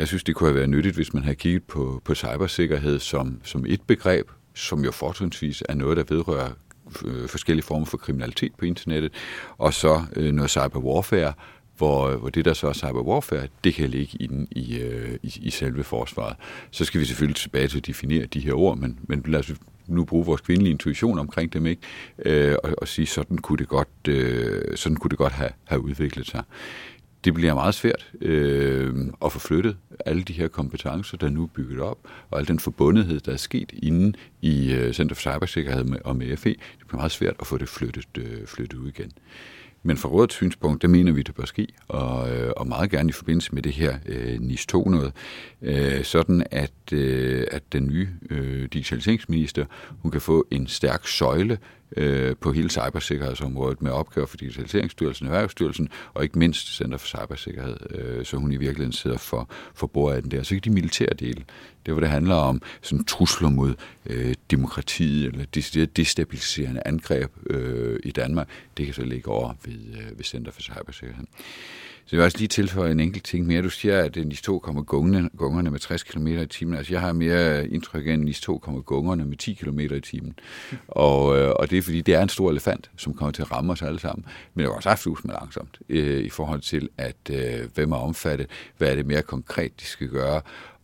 [0.00, 3.40] Jeg synes, det kunne have været nyttigt, hvis man havde kigget på, på cybersikkerhed som,
[3.44, 6.50] som et begreb, som jo fortrinsvis er noget, der vedrører
[7.04, 9.12] øh, forskellige former for kriminalitet på internettet,
[9.58, 11.32] og så øh, noget cyber warfare,
[11.76, 15.38] hvor, hvor det der så er cyber warfare, det kan ligge inde i, øh, i,
[15.42, 16.36] i selve forsvaret.
[16.70, 19.52] Så skal vi selvfølgelig tilbage til at definere de her ord, men, men lad os
[19.86, 21.82] nu bruge vores kvindelige intuition omkring dem, ikke?
[22.24, 25.80] Øh, og, og sige, sådan kunne det godt, øh, sådan kunne det godt have, have
[25.80, 26.42] udviklet sig
[27.24, 31.46] det bliver meget svært øh, at få flyttet alle de her kompetencer, der nu er
[31.46, 31.98] bygget op,
[32.30, 36.16] og al den forbundethed, der er sket inde i øh, Center for Cybersikkerhed med, og
[36.16, 39.12] med FE, det bliver meget svært at få det flyttet, øh, flyttet ud igen.
[39.82, 43.08] Men fra rådets synspunkt, der mener vi, det bør ske, og, øh, og meget gerne
[43.08, 45.12] i forbindelse med det her øh, NIS 2 noget,
[45.62, 49.64] øh, sådan at, øh, at den nye øh, digitaliseringsminister,
[50.02, 51.58] hun kan få en stærk søjle
[51.96, 57.76] øh, på hele cybersikkerhedsområdet med opgaver for Digitaliseringsstyrelsen, Erhvervsstyrelsen og ikke mindst Center for Cybersikkerhed,
[57.90, 60.42] øh, så hun i virkeligheden sidder for, for bordet af den der.
[60.42, 61.44] Så ikke de militære dele.
[61.86, 63.74] Det hvor det handler om sådan trusler mod
[64.06, 70.18] øh, demokratiet eller destabiliserende angreb øh, i Danmark, det kan så ligge over ved, øh,
[70.18, 71.24] ved Center for Cybersikkerhed.
[72.06, 73.62] Så jeg vil også lige tilføje en enkelt ting mere.
[73.62, 76.74] Du siger, at øh, NIS 2 kommer gungerne, gungerne med 60 km i timen.
[76.74, 80.00] Altså, jeg har mere indtryk af, at NIS 2 kommer gungerne med 10 km i
[80.00, 80.34] timen.
[80.88, 83.52] Og, øh, og det er, fordi det er en stor elefant, som kommer til at
[83.52, 84.24] ramme os alle sammen.
[84.54, 88.46] Men det er også med langsomt øh, i forhold til, at øh, hvem er omfattet,
[88.78, 90.40] hvad er det mere konkret, de skal gøre.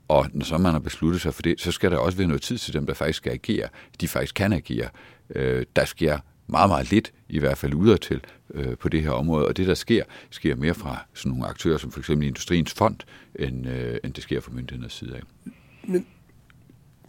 [0.08, 2.42] Og når så man har besluttet sig for det, så skal der også være noget
[2.42, 3.68] tid til dem, der faktisk skal agere.
[4.00, 4.88] De faktisk kan agere.
[5.34, 8.20] Øh, der sker meget, meget lidt, i hvert fald udadtil,
[8.54, 9.46] øh, på det her område.
[9.46, 12.96] Og det, der sker, sker mere fra sådan nogle aktører som for eksempel Industriens Fond,
[13.34, 15.20] end, øh, end det sker fra myndighedernes side af.
[15.84, 16.06] Men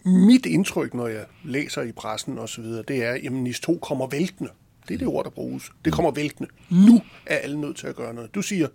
[0.04, 4.50] mit indtryk, når jeg læser i pressen osv., det er, at NIS 2 kommer væltende.
[4.88, 5.72] Det er det ord, der bruges.
[5.84, 6.50] Det kommer væltende.
[6.70, 8.34] Nu er alle nødt til at gøre noget.
[8.34, 8.68] Du siger,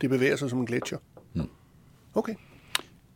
[0.00, 0.98] det bevæger sig som en gletscher.
[1.34, 1.48] Mm.
[2.14, 2.34] Okay.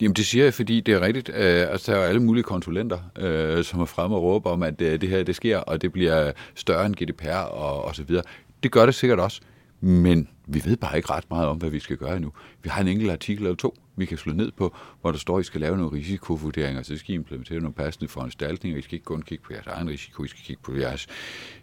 [0.02, 1.28] Jamen det siger jeg, fordi det er rigtigt.
[1.28, 4.82] Øh, altså, der er alle mulige konsulenter, øh, som er fremme og råber om, at
[4.82, 8.24] øh, det her det sker, og det bliver større end GDPR og, og så videre.
[8.62, 9.40] Det gør det sikkert også,
[9.80, 12.32] men vi ved bare ikke ret meget om, hvad vi skal gøre nu.
[12.62, 15.38] Vi har en enkelt artikel eller to, vi kan slå ned på, hvor der står,
[15.38, 18.78] at I skal lave nogle risikovurderinger, så skal I implementere nogle passende foranstaltninger.
[18.78, 21.06] I skal ikke kun kigge på jeres egen risiko, I skal kigge på jeres,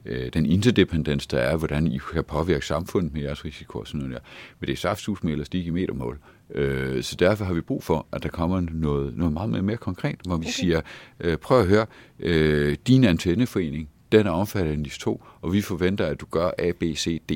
[0.06, 3.99] øh, den interdependens, der er, hvordan I kan påvirke samfundet med jeres risiko og sådan
[3.99, 4.21] noget der.
[4.60, 6.19] Men det er saftsus med elastik i metermål.
[6.56, 9.78] Øh, så derfor har vi brug for, at der kommer noget, noget meget mere, mere
[9.78, 10.52] konkret, hvor vi okay.
[10.52, 10.82] siger,
[11.20, 11.86] øh, prøv at høre,
[12.20, 16.52] øh, din antenneforening, den er omfattet af NIS 2, og vi forventer, at du gør
[16.58, 17.32] A, B, C, D.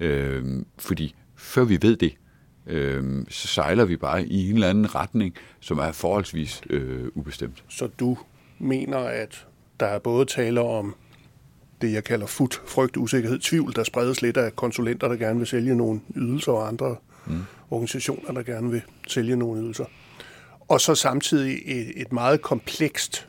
[0.00, 0.44] Øh,
[0.78, 2.14] fordi før vi ved det,
[2.66, 7.64] øh, så sejler vi bare i en eller anden retning, som er forholdsvis øh, ubestemt.
[7.68, 8.18] Så du
[8.58, 9.46] mener, at
[9.80, 10.94] der er både tale om
[11.80, 15.46] det, jeg kalder fut, frygt, usikkerhed, tvivl, der spredes lidt af konsulenter, der gerne vil
[15.46, 17.42] sælge nogle ydelser, og andre mm.
[17.72, 19.84] Organisationer, der gerne vil sælge nogle ydelser.
[20.68, 23.28] Og så samtidig et, et meget komplekst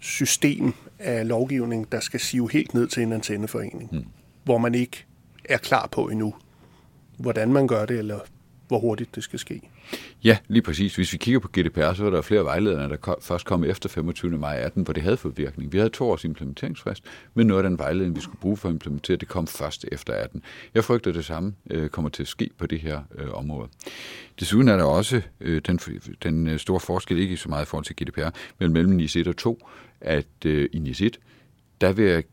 [0.00, 4.04] system af lovgivning, der skal sive helt ned til en antenneforening, mm.
[4.44, 5.06] hvor man ikke
[5.44, 6.34] er klar på endnu,
[7.18, 8.18] hvordan man gør det, eller
[8.72, 9.60] hvor hurtigt det skal ske.
[10.24, 10.94] Ja, lige præcis.
[10.94, 13.88] Hvis vi kigger på GDPR, så er der flere vejledere, der kom, først kom efter
[13.88, 14.38] 25.
[14.38, 15.72] maj 18, hvor det havde fået virkning.
[15.72, 17.04] Vi havde to års implementeringsfrist,
[17.34, 20.12] men noget af den vejledning, vi skulle bruge for at implementere, det kom først efter
[20.12, 20.42] 18.
[20.74, 23.68] Jeg frygter, det samme øh, kommer til at ske på det her øh, område.
[24.40, 25.78] Desuden er der også øh, den,
[26.22, 29.28] den øh, store forskel, ikke så meget i forhold til GDPR, men mellem NIS 1
[29.28, 29.68] og 2,
[30.00, 31.18] at øh, i NIS 1,
[31.80, 32.24] der vil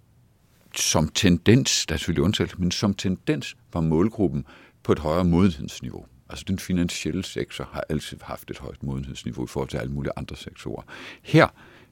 [0.75, 4.45] som tendens, der er selvfølgelig undtagelse, men som tendens var målgruppen
[4.83, 6.05] på et højere modenhedsniveau.
[6.29, 10.11] Altså den finansielle sektor har altid haft et højt modenhedsniveau i forhold til alle mulige
[10.15, 10.81] andre sektorer.
[11.23, 11.47] Her,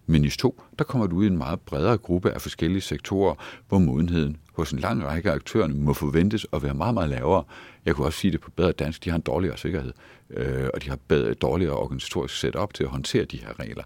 [0.10, 3.36] med 2, der kommer du ud i en meget bredere gruppe af forskellige sektorer,
[3.68, 7.44] hvor modenheden hos en lang række af aktørerne må forventes at være meget, meget lavere.
[7.86, 9.94] Jeg kunne også sige det på bedre dansk, de har en dårligere sikkerhed,
[10.30, 13.84] øh, og de har bedre, dårligere organisatorisk setup til at håndtere de her regler.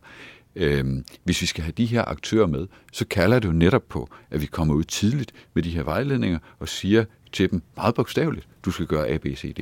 [0.56, 0.86] Øh,
[1.24, 4.42] hvis vi skal have de her aktører med, så kalder det jo netop på, at
[4.42, 8.72] vi kommer ud tidligt med de her vejledninger og siger til dem meget bogstaveligt, du
[8.72, 9.60] skal gøre A, B, C, D.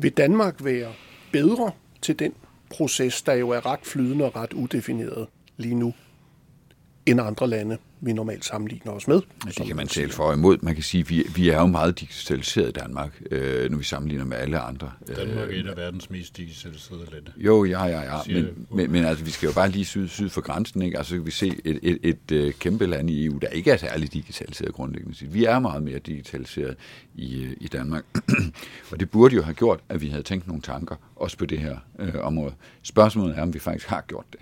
[0.00, 0.92] Vil Danmark være
[1.32, 2.34] bedre til den
[2.70, 5.94] proces, der jo er ret flydende og ret udefineret lige nu,
[7.10, 9.20] end andre lande, vi normalt sammenligner os med.
[9.44, 10.58] Ja, det kan man tale for og imod.
[10.62, 13.84] Man kan sige, at vi, vi er jo meget digitaliseret i Danmark, øh, når vi
[13.84, 14.92] sammenligner med alle andre.
[15.16, 17.32] Danmark er et af verdens mest digitaliserede lande.
[17.36, 18.18] Jo, ja, ja, ja.
[18.26, 20.82] Men, men, men altså, vi skal jo bare lige syd, syd for grænsen.
[20.82, 20.98] Ikke?
[20.98, 23.48] Altså, så kan vi se et, et, et, et øh, kæmpe land i EU, der
[23.48, 25.26] ikke er særlig digitaliseret grundlæggende.
[25.26, 26.76] Vi er meget mere digitaliseret
[27.14, 28.04] i, øh, i Danmark.
[28.90, 31.58] og det burde jo have gjort, at vi havde tænkt nogle tanker, også på det
[31.58, 32.54] her øh, område.
[32.82, 34.40] Spørgsmålet er, om vi faktisk har gjort det.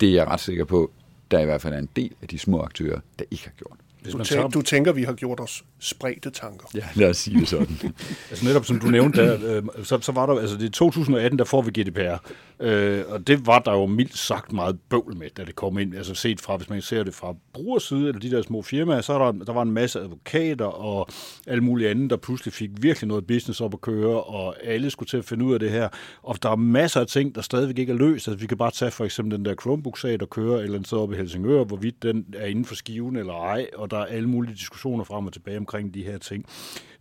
[0.00, 0.92] Det er jeg ret sikker på,
[1.34, 3.78] der i hvert fald er en del af de små aktører, der ikke har gjort.
[4.12, 6.66] Du, tænker, du tænker, vi har gjort os spredte tanker.
[6.74, 7.78] Ja, lad os sige det sådan.
[8.30, 11.38] altså netop som du nævnte der, øh, så, så var der, altså det er 2018,
[11.38, 12.16] der får vi GDPR,
[12.64, 15.94] øh, og det var der jo mildt sagt meget bøvl med, da det kom ind.
[15.94, 19.12] Altså set fra, hvis man ser det fra brugerside, eller de der små firmaer, så
[19.12, 21.08] er der, der var en masse advokater og
[21.46, 25.08] alle mulige andre, der pludselig fik virkelig noget business op at køre, og alle skulle
[25.08, 25.88] til at finde ud af det her.
[26.22, 28.28] Og der er masser af ting, der stadigvæk ikke er løst.
[28.28, 30.86] Altså vi kan bare tage for eksempel den der Chromebook-sag, der kører et eller andet
[30.86, 34.04] sted oppe i Helsingør, hvorvidt den er inden for skiven eller ej, og der er
[34.04, 36.44] alle mulige diskussioner frem og tilbage omkring de her ting.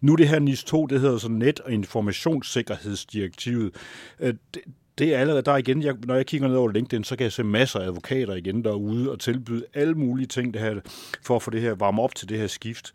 [0.02, 3.72] Nu det her NIS 2, det hedder så Net- og Informationssikkerhedsdirektivet.
[4.20, 4.62] Øh, det,
[4.98, 7.32] det er allerede der igen, jeg, når jeg kigger ned over LinkedIn, så kan jeg
[7.32, 10.80] se masser af advokater igen derude og tilbyde alle mulige ting det her,
[11.22, 12.94] for at få det her varme op til det her skift.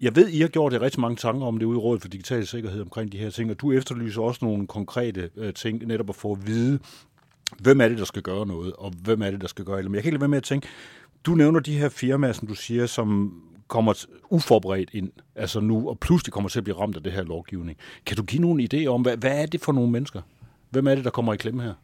[0.00, 2.08] Jeg ved, I har gjort det rigtig mange tanker om det ude i Rådet for
[2.08, 6.08] Digital Sikkerhed omkring de her ting, og du efterlyser også nogle konkrete øh, ting, netop
[6.08, 6.78] at få at vide,
[7.58, 9.84] hvem er det, der skal gøre noget, og hvem er det, der skal gøre det.
[9.84, 10.68] Men jeg kan ikke lade være med at tænke,
[11.26, 13.34] du nævner de her firmaer, som du siger, som
[13.68, 17.22] kommer uforberedt ind, altså nu, og pludselig kommer til at blive ramt af det her
[17.22, 17.78] lovgivning.
[18.06, 20.22] Kan du give nogle idéer om, hvad, hvad er det for nogle mennesker?
[20.70, 21.74] Hvem er det, der kommer i klemme her?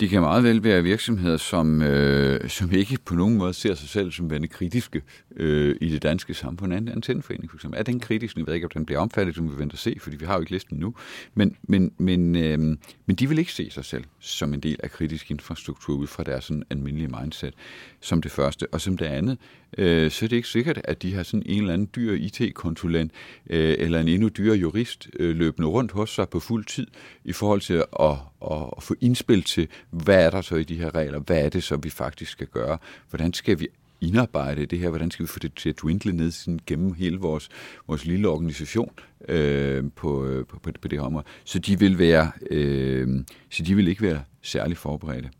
[0.00, 3.88] Det kan meget vel være virksomheder, som, øh, som ikke på nogen måde ser sig
[3.88, 5.02] selv som værende kritiske
[5.36, 6.72] øh, i det danske samfund.
[6.72, 7.78] En antenneforening for eksempel.
[7.78, 8.36] Er den kritisk?
[8.36, 10.34] Jeg ved ikke, om den bliver omfattet, som vi venter at se, fordi vi har
[10.34, 10.94] jo ikke listen nu.
[11.34, 12.58] Men, men, men, øh,
[13.06, 16.22] men de vil ikke se sig selv som en del af kritisk infrastruktur ud fra
[16.22, 17.54] deres sådan almindelige mindset,
[18.00, 18.66] som det første.
[18.72, 19.38] Og som det andet,
[19.78, 23.12] øh, så er det ikke sikkert, at de har sådan en eller anden dyr IT-konsulent
[23.50, 26.86] øh, eller en endnu dyrere jurist øh, løbende rundt hos sig på fuld tid
[27.24, 28.16] i forhold til at,
[28.50, 31.18] at, at få indspil til, hvad er der så i de her regler?
[31.18, 32.78] Hvad er det så, vi faktisk skal gøre?
[33.10, 33.68] Hvordan skal vi
[34.00, 34.88] indarbejde det her?
[34.88, 37.48] Hvordan skal vi få det til at dwindle ned sådan, gennem hele vores,
[37.86, 38.92] vores lille organisation
[39.28, 41.24] øh, på, øh, på, på, på det her område?
[41.44, 45.30] Så de vil være, øh, så de vil ikke være særlig forberedte.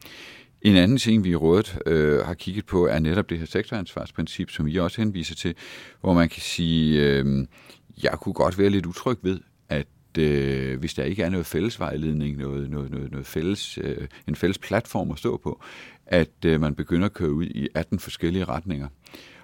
[0.63, 4.51] En anden ting, vi i rådet øh, har kigget på, er netop det her sektoransvarsprincip,
[4.51, 5.55] som I også henviser til,
[6.01, 7.47] hvor man kan sige, øh,
[8.03, 9.41] jeg kunne godt være lidt utryg ved,
[10.19, 14.59] øh, hvis der ikke er noget fællesvejledning, noget, noget, noget, noget fælles, øh, en fælles
[14.59, 15.63] platform at stå på,
[16.07, 18.89] at øh, man begynder at køre ud i 18 forskellige retninger.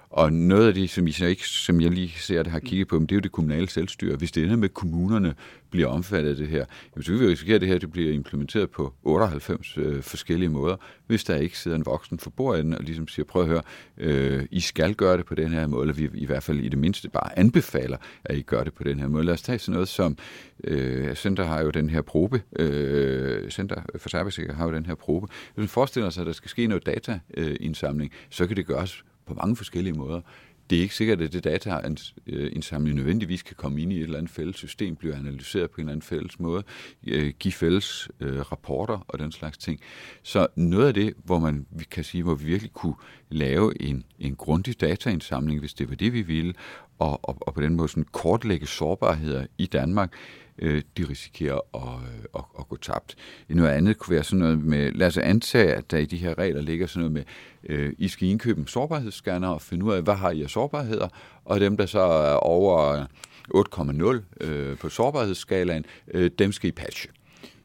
[0.09, 2.87] Og noget af det, som, I så ikke, som jeg lige ser det har kigget
[2.87, 4.15] på, det er jo det kommunale selvstyre.
[4.15, 5.35] Hvis det ender med, at kommunerne
[5.69, 6.65] bliver omfattet af det her,
[6.95, 10.49] jamen, så vil vi risikere, at det her det bliver implementeret på 98 øh, forskellige
[10.49, 10.75] måder,
[11.07, 13.61] hvis der ikke sidder en voksen for bordenden og ligesom siger, prøv at høre,
[13.97, 16.69] øh, I skal gøre det på den her måde, eller vi i hvert fald i
[16.69, 19.23] det mindste bare anbefaler, at I gør det på den her måde.
[19.23, 20.17] Lad os tage sådan noget som,
[20.63, 24.95] øh, Center har jo den her probe, øh, Center for Cybersikkerhed har jo den her
[24.95, 25.27] probe.
[25.27, 29.33] Hvis man forestiller sig, at der skal ske noget dataindsamling, så kan det gøres på
[29.33, 30.21] mange forskellige måder.
[30.69, 34.17] Det er ikke sikkert, at det dataindsamling øh, nødvendigvis kan komme ind i et eller
[34.17, 36.63] andet fælles system, bliver analyseret på en eller anden fælles måde,
[37.07, 39.79] øh, give fælles øh, rapporter og den slags ting.
[40.23, 42.95] Så noget af det, hvor man vi kan sige, hvor vi virkelig kunne
[43.29, 46.53] lave en, en grundig dataindsamling, hvis det var det, vi ville,
[46.99, 50.13] og, og, og på den måde sådan kortlægge sårbarheder i Danmark,
[50.59, 53.15] øh, de risikerer at, øh, at, at gå tabt.
[53.49, 56.37] Noget andet kunne være sådan noget med, lad os antage, at der i de her
[56.37, 57.23] regler ligger sådan noget med,
[57.63, 61.07] øh, I skal indkøbe en sårbarhedsscanner og finde ud af, hvad har I af sårbarheder,
[61.45, 63.05] og dem, der så er over
[63.53, 67.09] 8,0 øh, på sårbarhedsskalaen, øh, dem skal I patche.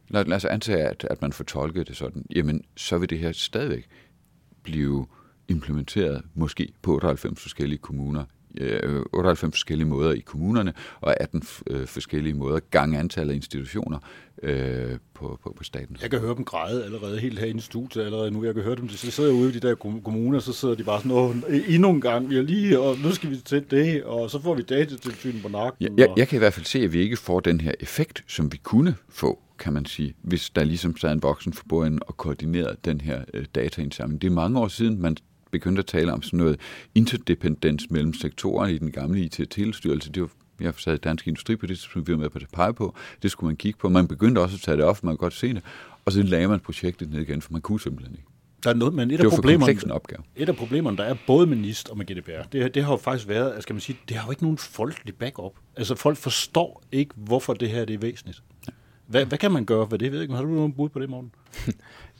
[0.09, 3.19] Lad, lad os antage, at, at man får tolket det sådan, jamen så vil det
[3.19, 3.87] her stadigvæk
[4.63, 5.05] blive
[5.47, 8.25] implementeret måske på 98 forskellige kommuner
[9.13, 13.99] 98 øh, forskellige måder i kommunerne, og 18 øh, forskellige måder gang antallet af institutioner
[14.43, 15.97] øh, på, på, på staten.
[16.01, 18.43] Jeg kan høre dem græde allerede helt her i studiet allerede nu.
[18.43, 20.97] Jeg kan høre dem, de sidder ude i de der kommuner, så sidder de bare
[20.97, 21.35] sådan, Åh,
[21.67, 24.55] endnu en gang, vi er lige, og nu skal vi til det, og så får
[24.55, 25.87] vi datatilsyn på nakken.
[25.87, 28.23] Jeg, jeg, jeg kan i hvert fald se, at vi ikke får den her effekt,
[28.27, 32.17] som vi kunne få kan man sige, hvis der ligesom sad en voksen for og
[32.17, 34.21] koordinerede den her øh, dataindsamling.
[34.21, 35.17] Det er mange år siden, man
[35.51, 36.59] begyndte at tale om sådan noget
[36.95, 40.11] interdependens mellem sektorerne i den gamle IT-tilstyrelse.
[40.11, 40.29] Det var
[40.61, 42.95] jeg sad i Dansk Industri på det, som vi var med på at pege på.
[43.23, 43.89] Det skulle man kigge på.
[43.89, 45.61] Man begyndte også at tage det op, man kunne godt se det.
[46.05, 48.27] Og så lagde man projektet ned igen, for man kunne simpelthen ikke.
[48.63, 50.23] Der er noget, men et det af, problemerne, opgave.
[50.35, 52.97] et af problemerne, der er både med NIST og med GDPR, det, det har jo
[52.97, 55.53] faktisk været, skal man sige, det har jo ikke nogen folkelig backup.
[55.75, 58.43] Altså folk forstår ikke, hvorfor det her det er væsentligt.
[59.11, 60.05] Hvad, hvad kan man gøre ved det?
[60.05, 61.31] Jeg ved ikke, har du nogen bud på det, morgen?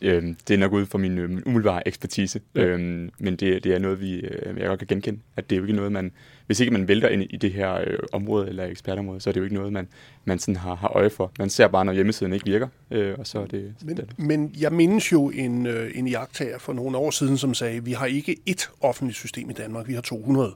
[0.04, 2.62] Øhm, det er nok ud fra min, øh, umiddelbare ekspertise, ja.
[2.62, 5.20] øhm, men det, det er noget, vi, øh, jeg godt kan genkende.
[5.36, 6.12] At det er jo ikke noget, man,
[6.46, 9.40] hvis ikke man vælter ind i det her øh, område eller ekspertområde, så er det
[9.40, 9.88] jo ikke noget, man,
[10.26, 11.32] man sådan har, har øje for.
[11.40, 13.74] Man ser bare, når hjemmesiden ikke virker, øh, og så er det...
[13.84, 14.20] Men, det.
[14.20, 17.92] men jeg mindes jo en, øh, en jagttager for nogle år siden, som sagde, vi
[17.92, 20.54] har ikke ét offentligt system i Danmark, vi har 200.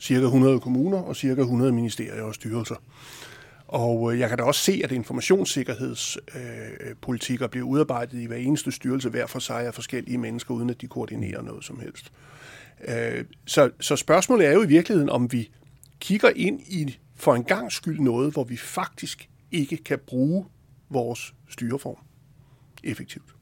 [0.00, 2.76] Cirka 100 kommuner og cirka 100 ministerier og styrelser.
[3.68, 8.72] Og øh, jeg kan da også se, at informationssikkerhedspolitikker øh, bliver udarbejdet i hver eneste
[8.72, 12.12] styrelse hver for sig af forskellige mennesker, uden at de koordinerer noget som helst.
[12.88, 15.50] Øh, så, så spørgsmålet er jo i virkeligheden, om vi
[16.00, 20.46] kigger ind i for en gang skyld noget, hvor vi faktisk ikke kan bruge
[20.90, 21.96] vores styreform
[22.84, 23.34] effektivt.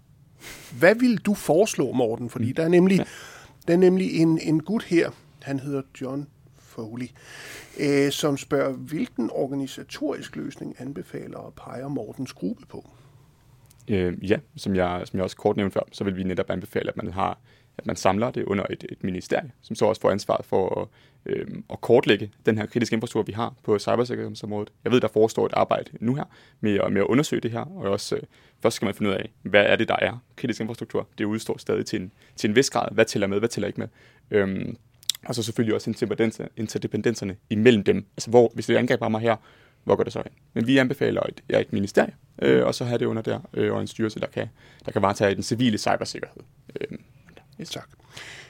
[0.79, 2.31] Hvad vil du foreslå, Morten?
[2.31, 3.07] Fordi der er nemlig,
[3.69, 5.11] der er nemlig en, en gut her,
[5.43, 6.27] han hedder John
[6.75, 7.09] Foley,
[7.81, 12.91] øh, som spørger, hvilken organisatorisk løsning anbefaler og peger Mortens gruppe på?
[13.89, 16.89] Øh, ja, som jeg, som jeg også kort nævnte før, så vil vi netop anbefale,
[16.89, 17.39] at man har
[17.79, 20.89] at man samler det under et, et ministerie, som så også får ansvaret for at,
[21.27, 24.73] øh, at kortlægge den her kritiske infrastruktur, vi har på cybersikkerhedsområdet.
[24.85, 26.25] Jeg ved, der forestår et arbejde nu her
[26.61, 28.23] med, med at undersøge det her, og også øh,
[28.63, 31.09] først skal man finde ud af, hvad er det, der er kritisk infrastruktur.
[31.19, 32.89] Det udstår stadig til en, til en vis grad.
[32.93, 33.89] Hvad tæller med, hvad tæller ikke med?
[34.31, 34.77] Øhm,
[35.27, 35.91] og så selvfølgelig også
[36.57, 38.07] interdependenserne imellem dem.
[38.17, 39.37] Altså, hvor, hvis det angreb rammer her,
[39.85, 40.35] hvor går det så ind?
[40.55, 43.73] Men vi anbefaler et, ja, et ministerie, øh, og så have det under der, øh,
[43.73, 44.49] og en styrelse, der kan,
[44.87, 46.43] der kan varetage den civile cybersikkerhed.
[46.81, 46.99] Øh,
[47.61, 47.71] Yes.
[47.71, 47.89] Tak.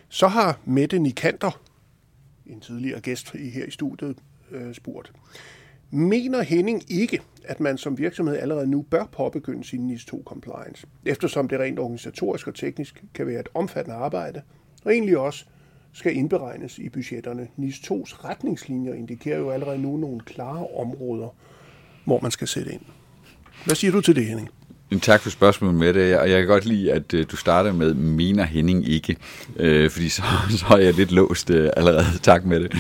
[0.08, 1.60] Så har Mette Nikander,
[2.46, 4.16] en tidligere gæst her i studiet,
[4.50, 5.12] øh, spurgt.
[5.90, 10.87] Mener Henning ikke, at man som virksomhed allerede nu bør påbegynde sin NIS 2 compliance,
[11.04, 14.42] eftersom det rent organisatorisk og teknisk kan være et omfattende arbejde,
[14.84, 15.44] og egentlig også
[15.94, 17.48] skal indberegnes i budgetterne.
[17.57, 21.28] NIS 2's retningslinjer indikerer jo allerede nu nogle klare områder,
[22.04, 22.80] hvor man skal sætte ind.
[23.64, 24.50] Hvad siger du til det, Henning?
[25.02, 27.94] Tak for spørgsmålet med det, og jeg kan godt lide, at øh, du starter med,
[27.94, 29.16] mener Henning ikke,
[29.57, 30.22] øh, fordi så,
[30.61, 32.04] så er jeg lidt låst øh, allerede.
[32.22, 32.72] Tak med det.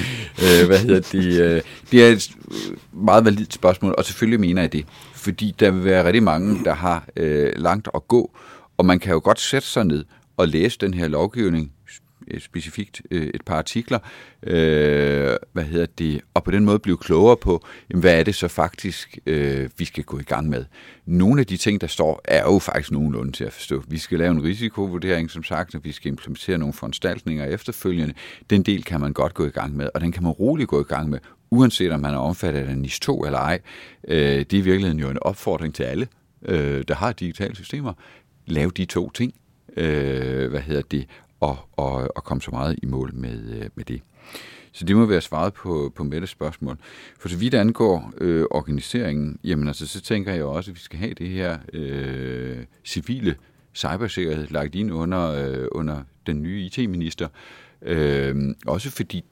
[0.42, 1.40] Øh, hvad hedder det?
[1.40, 5.70] Øh, det er et øh, meget validt spørgsmål, og selvfølgelig mener jeg det, fordi der
[5.70, 8.30] vil være rigtig mange, der har øh, langt at gå,
[8.76, 10.04] og man kan jo godt sætte sig ned
[10.36, 11.72] og læse den her lovgivning
[12.28, 13.98] Øh, specifikt øh, et par artikler,
[14.42, 18.34] øh, hvad hedder det, og på den måde blive klogere på, jamen, hvad er det
[18.34, 20.64] så faktisk, øh, vi skal gå i gang med.
[21.06, 23.82] Nogle af de ting, der står, er jo faktisk nogenlunde til at forstå.
[23.88, 28.14] Vi skal lave en risikovurdering, som sagt, og vi skal implementere nogle foranstaltninger efterfølgende.
[28.50, 30.80] Den del kan man godt gå i gang med, og den kan man roligt gå
[30.80, 31.18] i gang med,
[31.50, 33.60] uanset om man er omfattet af NIS 2 eller ej.
[34.08, 36.08] Øh, det er i virkeligheden jo en opfordring til alle,
[36.42, 37.92] øh, der har digitale systemer.
[38.46, 39.34] Lav de to ting.
[39.76, 41.06] Øh, hvad hedder det?
[41.40, 44.02] Og, og, og komme så meget i mål med, øh, med det.
[44.72, 46.78] Så det må være svaret på, på Mettes spørgsmål.
[47.18, 50.98] For så vidt angår øh, organiseringen, jamen altså, så tænker jeg også, at vi skal
[50.98, 53.36] have det her øh, civile
[53.74, 57.28] cybersikkerhed lagt ind under, øh, under den nye IT-minister.
[57.82, 59.24] Øh, også fordi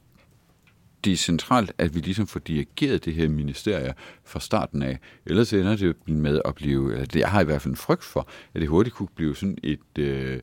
[1.05, 4.99] det er centralt, at vi ligesom får dirigeret det her ministerie fra starten af.
[5.27, 8.29] Ellers ender det med at blive, det jeg har i hvert fald en frygt for,
[8.55, 9.99] at det hurtigt kunne blive sådan et...
[9.99, 10.41] Øh,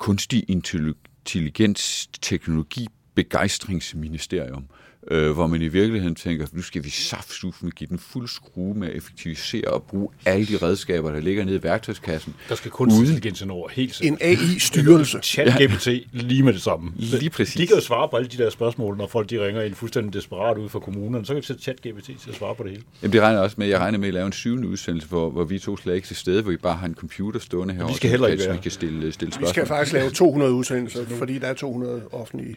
[0.00, 4.68] kunstig intelligens teknologi begejstringsministerium,
[5.08, 8.88] øh, hvor man i virkeligheden tænker, nu skal vi saftsuffen give den fuld skrue med
[8.88, 12.34] at effektivisere og bruge alle de redskaber, der ligger nede i værktøjskassen.
[12.48, 14.20] Der skal kunstig intelligens ind over, helt sikkert.
[14.20, 15.18] En AI-styrelse.
[15.32, 16.00] Chat-GPT ja.
[16.12, 16.92] lige med det samme.
[16.96, 17.54] Lige præcis.
[17.54, 20.12] De kan jo svare på alle de der spørgsmål, når folk de ringer ind fuldstændig
[20.12, 21.26] desperat ud fra kommunerne.
[21.26, 22.82] Så kan vi sætte chat-GPT til at svare på det hele.
[23.02, 25.44] Jamen det regner også med, jeg regner med at lave en syvende udsendelse, hvor, hvor
[25.44, 27.86] vi to slet ikke til stede, hvor vi bare har en computer stående her.
[27.86, 28.54] Vi skal heller ikke være.
[28.54, 29.48] vi kan stille, stille spørgsmål.
[29.48, 32.56] Vi skal faktisk lave 200 udsendelser, fordi der er 200 offentlige.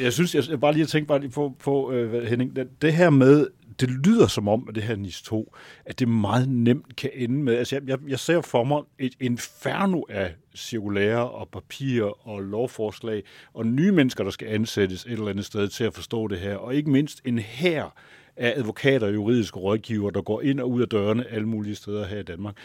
[0.00, 3.10] Jeg synes, jeg bare lige tænke bare lige på, på uh, Henning, det, det her
[3.10, 3.46] med,
[3.80, 5.54] det lyder som om, at det her NIS 2,
[5.86, 9.14] at det meget nemt kan ende med, altså jeg, jeg, jeg ser for mig et
[9.20, 13.22] inferno af cirkulære og papirer og lovforslag,
[13.54, 16.56] og nye mennesker, der skal ansættes et eller andet sted til at forstå det her,
[16.56, 17.94] og ikke mindst en her
[18.36, 22.06] af advokater og juridiske rådgiver, der går ind og ud af dørene alle mulige steder
[22.06, 22.56] her i Danmark.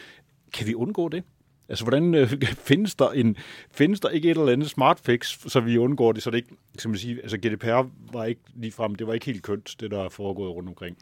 [0.54, 1.22] Kan vi undgå det?
[1.68, 2.28] Altså, hvordan øh,
[2.70, 3.36] findes, der en,
[3.70, 6.56] findes der ikke et eller andet smart fix, så vi undgår det, så det ikke,
[6.78, 9.90] skal man sige, altså GDPR var ikke lige frem, det var ikke helt kønt, det
[9.90, 10.96] der er foregået rundt omkring.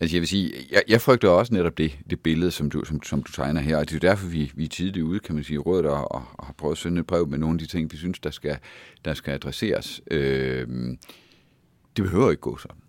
[0.00, 3.02] Altså jeg vil sige, jeg, jeg frygter også netop det, det billede, som du, som,
[3.02, 5.44] som du tegner her, og det er derfor, vi, vi er tidligt ude, kan man
[5.44, 7.66] sige, rådet og, og, og har prøvet at sende et brev med nogle af de
[7.66, 8.58] ting, vi synes, der skal,
[9.04, 10.00] der skal adresseres.
[10.10, 10.68] Øh,
[11.96, 12.83] det behøver ikke gå sådan.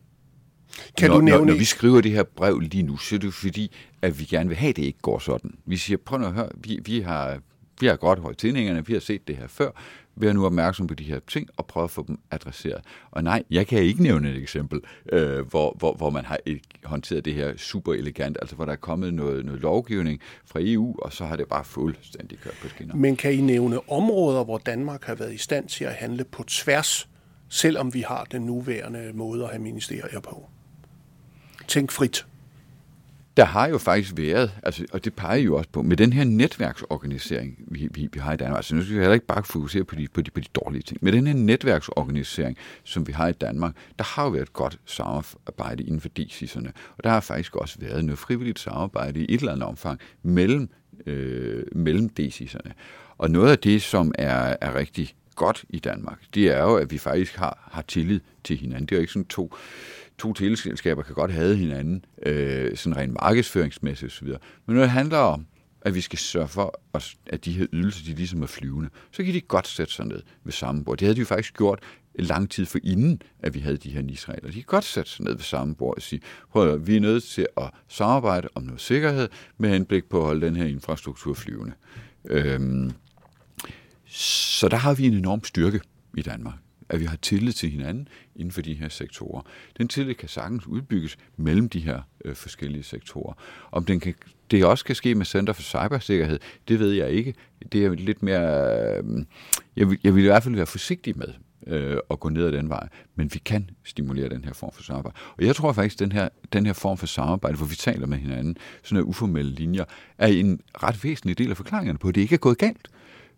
[0.98, 1.46] Kan når, du nævne...
[1.46, 3.72] når, når vi skriver det her brev lige nu, så er det fordi,
[4.02, 5.52] at vi gerne vil have, at det ikke går sådan.
[5.66, 7.40] Vi siger, prøv at høre, vi, vi har
[7.80, 9.72] vi har godt højt tændingerne, vi har set det her før,
[10.16, 12.82] vi er nu opmærksom på de her ting og prøve at få dem adresseret.
[13.12, 16.40] Og nej, jeg kan ikke nævne et eksempel, øh, hvor, hvor, hvor man har
[16.84, 20.96] håndteret det her super elegant, altså hvor der er kommet noget, noget lovgivning fra EU,
[21.00, 22.96] og så har det bare fuldstændig kørt på skinner.
[22.96, 26.44] Men kan I nævne områder, hvor Danmark har været i stand til at handle på
[26.44, 27.10] tværs,
[27.50, 30.50] selvom vi har den nuværende måde at have ministerier på?
[31.68, 32.26] Tænk frit.
[33.38, 36.24] Der har jo faktisk været, altså, og det peger jo også på, med den her
[36.24, 39.84] netværksorganisering, vi, vi, vi har i Danmark, altså nu skal vi heller ikke bare fokusere
[39.84, 43.28] på de, på, de, på de dårlige ting, med den her netværksorganisering, som vi har
[43.28, 47.20] i Danmark, der har jo været et godt samarbejde inden for DC'erne, og der har
[47.20, 50.70] faktisk også været noget frivilligt samarbejde i et eller andet omfang mellem,
[51.06, 52.72] øh, mellem DC'erne.
[53.18, 56.92] Og noget af det, som er, er rigtig godt i Danmark, det er jo, at
[56.92, 58.86] vi faktisk har, har tillid til hinanden.
[58.86, 59.54] Det er jo ikke sådan to
[60.18, 64.28] to teleselskaber kan godt have hinanden, øh, sådan rent markedsføringsmæssigt osv.
[64.66, 65.46] Men når det handler om,
[65.82, 66.82] at vi skal sørge for,
[67.28, 70.22] at de her ydelser, de ligesom er flyvende, så kan de godt sætte sig ned
[70.44, 70.98] ved samme bord.
[70.98, 71.80] Det havde de jo faktisk gjort
[72.20, 74.48] lang tid for inden, at vi havde de her nisregler.
[74.48, 77.00] De kan godt sætte sig ned ved samme bord og sige, prøv at vi er
[77.00, 81.34] nødt til at samarbejde om noget sikkerhed med henblik på at holde den her infrastruktur
[81.34, 81.74] flyvende.
[82.26, 82.92] Øhm,
[84.08, 85.82] så der har vi en enorm styrke
[86.18, 89.42] i Danmark at vi har tillid til hinanden inden for de her sektorer.
[89.78, 93.34] Den tillid kan sagtens udbygges mellem de her øh, forskellige sektorer.
[93.72, 94.14] Om den kan,
[94.52, 97.34] det også kan ske med Center for Cybersikkerhed, det ved jeg ikke.
[97.72, 98.98] Det er lidt mere...
[98.98, 99.26] Øh,
[99.76, 101.34] jeg, vil, jeg vil i hvert fald være forsigtig med
[101.68, 104.84] øh, at gå ned ad den vej, men vi kan stimulere den her form for
[104.84, 105.16] samarbejde.
[105.38, 108.08] Og jeg tror faktisk, at den her, den her form for samarbejde, hvor vi taler
[108.08, 109.84] med hinanden, sådan nogle uformelle linjer,
[110.18, 112.90] er en ret væsentlig del af forklaringerne på, at det ikke er gået galt.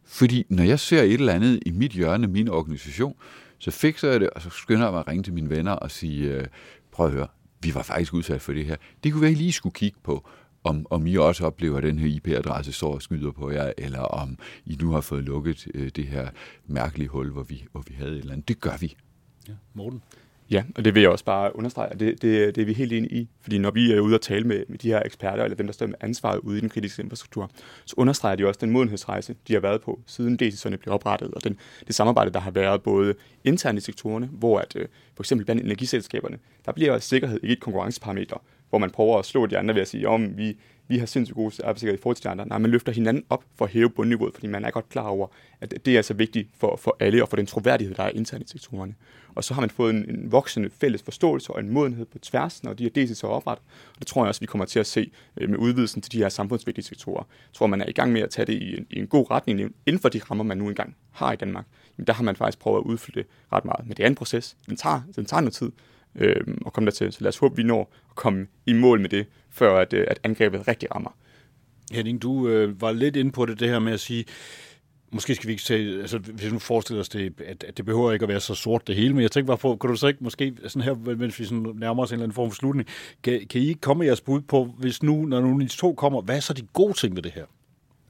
[0.07, 3.15] Fordi når jeg ser et eller andet i mit hjørne, min organisation,
[3.57, 5.91] så fikser jeg det, og så skynder jeg mig at ringe til mine venner og
[5.91, 6.45] sige, øh,
[6.91, 7.27] prøv at høre,
[7.61, 8.75] vi var faktisk udsat for det her.
[9.03, 10.29] Det kunne være, at I lige skulle kigge på,
[10.63, 13.99] om, om I også oplever, at den her IP-adresse står og skyder på jer, eller
[13.99, 16.29] om I nu har fået lukket øh, det her
[16.67, 18.47] mærkelige hul, hvor vi, hvor vi havde et eller andet.
[18.47, 18.95] Det gør vi.
[19.47, 20.01] Ja, Morten?
[20.51, 23.13] Ja, og det vil jeg også bare understrege, det, det, det er vi helt enige
[23.13, 23.29] i.
[23.41, 25.73] Fordi når vi er ude og tale med, med de her eksperter, eller dem, der
[25.73, 27.51] står med ansvaret ude i den kritiske infrastruktur,
[27.85, 31.43] så understreger de også den modenhedsrejse, de har været på, siden DC'erne blev oprettet, og
[31.43, 35.45] den, det samarbejde, der har været både internt i sektorerne, hvor at, øh, for eksempel
[35.45, 39.73] blandt energiselskaberne, der bliver sikkerhed ikke et konkurrenceparameter, hvor man prøver at slå de andre
[39.73, 42.47] ved at sige, om vi, vi har sindssygt gode arbejdssikkerhed i forhold til de andre.
[42.47, 45.27] Nej, man løfter hinanden op for at hæve bundniveauet, fordi man er godt klar over,
[45.61, 48.43] at det er altså vigtigt for, for alle og for den troværdighed, der er internt
[48.43, 48.93] i sektorerne.
[49.37, 52.63] Og så har man fået en, en voksende fælles forståelse og en modenhed på tværs,
[52.63, 53.65] når de her DC's er oprettet.
[53.93, 56.17] Og det tror jeg også, vi kommer til at se øh, med udvidelsen til de
[56.17, 57.23] her samfundsvigtige sektorer.
[57.23, 59.31] Jeg tror, man er i gang med at tage det i en, i en god
[59.31, 61.65] retning inden for de rammer, man nu engang har i Danmark.
[61.97, 63.87] Men der har man faktisk prøvet at udfylde det ret meget.
[63.87, 64.57] Men det er en proces.
[64.69, 65.71] Den tager, den tager noget tid
[66.15, 67.13] øh, at komme dertil.
[67.13, 70.05] Så lad os håbe, vi når at komme i mål med det, før at, øh,
[70.07, 71.11] at angrebet rigtig rammer.
[71.91, 74.25] Henning, du øh, var lidt inde på det, det her med at sige,
[75.11, 77.85] måske skal vi ikke se, altså hvis vi nu forestiller os det, at, at det
[77.85, 79.95] behøver ikke at være så sort det hele, men jeg tænker bare på, kan du
[79.95, 82.55] så ikke måske sådan her, mens vi sådan nærmer os en eller anden form for
[82.55, 82.89] slutning,
[83.23, 85.93] kan, kan I ikke komme med jeres bud på, hvis nu, når nu de to
[85.93, 87.45] kommer, hvad er så de gode ting ved det her?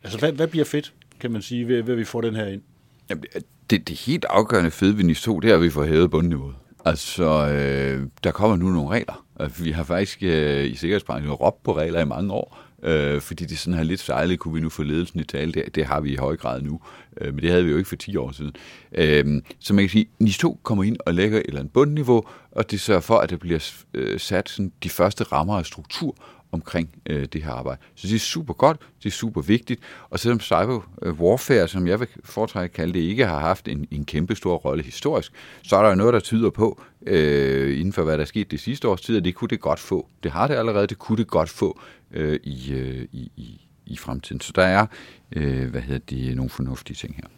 [0.04, 2.48] Altså hvad, hvad bliver fedt, kan man sige, ved, ved at vi får den her
[2.48, 2.62] ind?
[3.10, 3.24] Jamen,
[3.70, 6.56] det, det helt afgørende fede ved NIS 2, det er, at vi får hævet bundniveauet.
[6.86, 9.26] Altså, øh, der kommer nu nogle regler.
[9.39, 13.45] Altså, vi har faktisk øh, i Sikkerhedsbranchen råbt på regler i mange år, øh, fordi
[13.45, 15.51] det sådan her lidt sejlet, kunne vi nu få ledelsen i tale.
[15.51, 16.82] Det, det har vi i høj grad nu,
[17.21, 18.55] øh, men det havde vi jo ikke for 10 år siden.
[18.91, 22.23] Øh, så man kan sige, NIS 2 kommer ind og lægger et eller andet bundniveau,
[22.51, 26.15] og det sørger for, at der bliver øh, sat sådan, de første rammer af struktur
[26.51, 27.82] omkring øh, det her arbejde.
[27.95, 31.88] Så det er super godt, det er super vigtigt, og selvom cyber øh, warfare, som
[31.88, 35.32] jeg vil foretrække at kalde det, ikke har haft en, en kæmpe stor rolle historisk,
[35.63, 38.51] så er der jo noget, der tyder på, øh, inden for hvad der er sket
[38.51, 40.07] det sidste års tid, at det kunne det godt få.
[40.23, 41.80] Det har det allerede, det kunne det godt få
[42.12, 44.41] øh, i, øh, i, i, i fremtiden.
[44.41, 44.86] Så der er,
[45.32, 47.37] øh, hvad hedder det, nogle fornuftige ting her.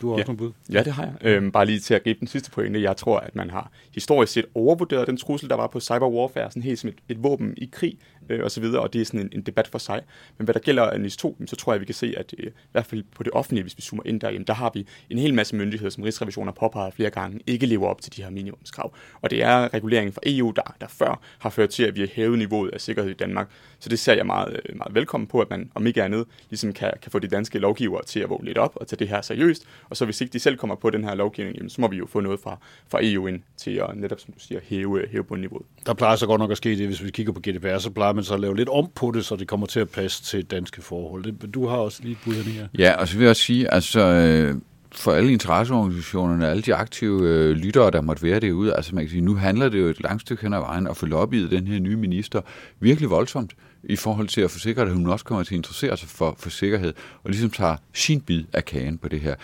[0.00, 0.26] Du har også ja.
[0.26, 0.52] nogle bud?
[0.72, 1.14] Ja, det har jeg.
[1.20, 2.82] Øhm, bare lige til at gribe den sidste pointe.
[2.82, 6.50] Jeg tror, at man har historisk set overvurderet den trussel, der var på cyber warfare,
[6.50, 9.04] sådan helt som et, et våben i krig øh, og så videre, og det er
[9.04, 10.02] sådan en, en debat for sig.
[10.38, 12.46] Men hvad der gælder NIS 2, så tror jeg, at vi kan se, at øh,
[12.46, 14.86] i hvert fald på det offentlige, hvis vi zoomer ind der, jamen, der har vi
[15.10, 18.22] en hel masse myndigheder, som Rigsrevisionen har påpeget flere gange, ikke lever op til de
[18.22, 18.94] her minimumskrav.
[19.20, 22.08] Og det er reguleringen fra EU, der, der før har ført til, at vi har
[22.12, 23.50] hævet niveauet af sikkerhed i Danmark.
[23.78, 26.72] Så det ser jeg meget, øh, meget velkommen på, at man om ikke andet ligesom
[26.72, 29.20] kan, kan få de danske lovgivere til at våge lidt op og tage det her
[29.20, 29.66] seriøst.
[29.90, 31.96] Og så hvis ikke de selv kommer på den her lovgivning, jamen, så må vi
[31.96, 32.58] jo få noget fra,
[32.88, 35.66] fra EU ind til at netop, som du siger, hæve, hæve bundniveauet.
[35.86, 38.12] Der plejer så godt nok at ske det, hvis vi kigger på GDPR, så plejer
[38.12, 40.44] man så at lave lidt om på det, så det kommer til at passe til
[40.44, 41.24] danske forhold.
[41.24, 42.68] Det, du har også lige bud her.
[42.78, 44.54] Ja, og så vil jeg også sige, altså øh,
[44.92, 49.10] for alle interesseorganisationerne, alle de aktive øh, lyttere, der måtte være derude, altså man kan
[49.10, 51.66] sige, nu handler det jo et langt stykke hen ad vejen at få lobbyet den
[51.66, 52.40] her nye minister
[52.80, 53.52] virkelig voldsomt
[53.84, 56.50] i forhold til at forsikre, at hun også kommer til at interessere sig for, for
[56.50, 59.34] sikkerhed, og ligesom tager sin bid af kagen på det her.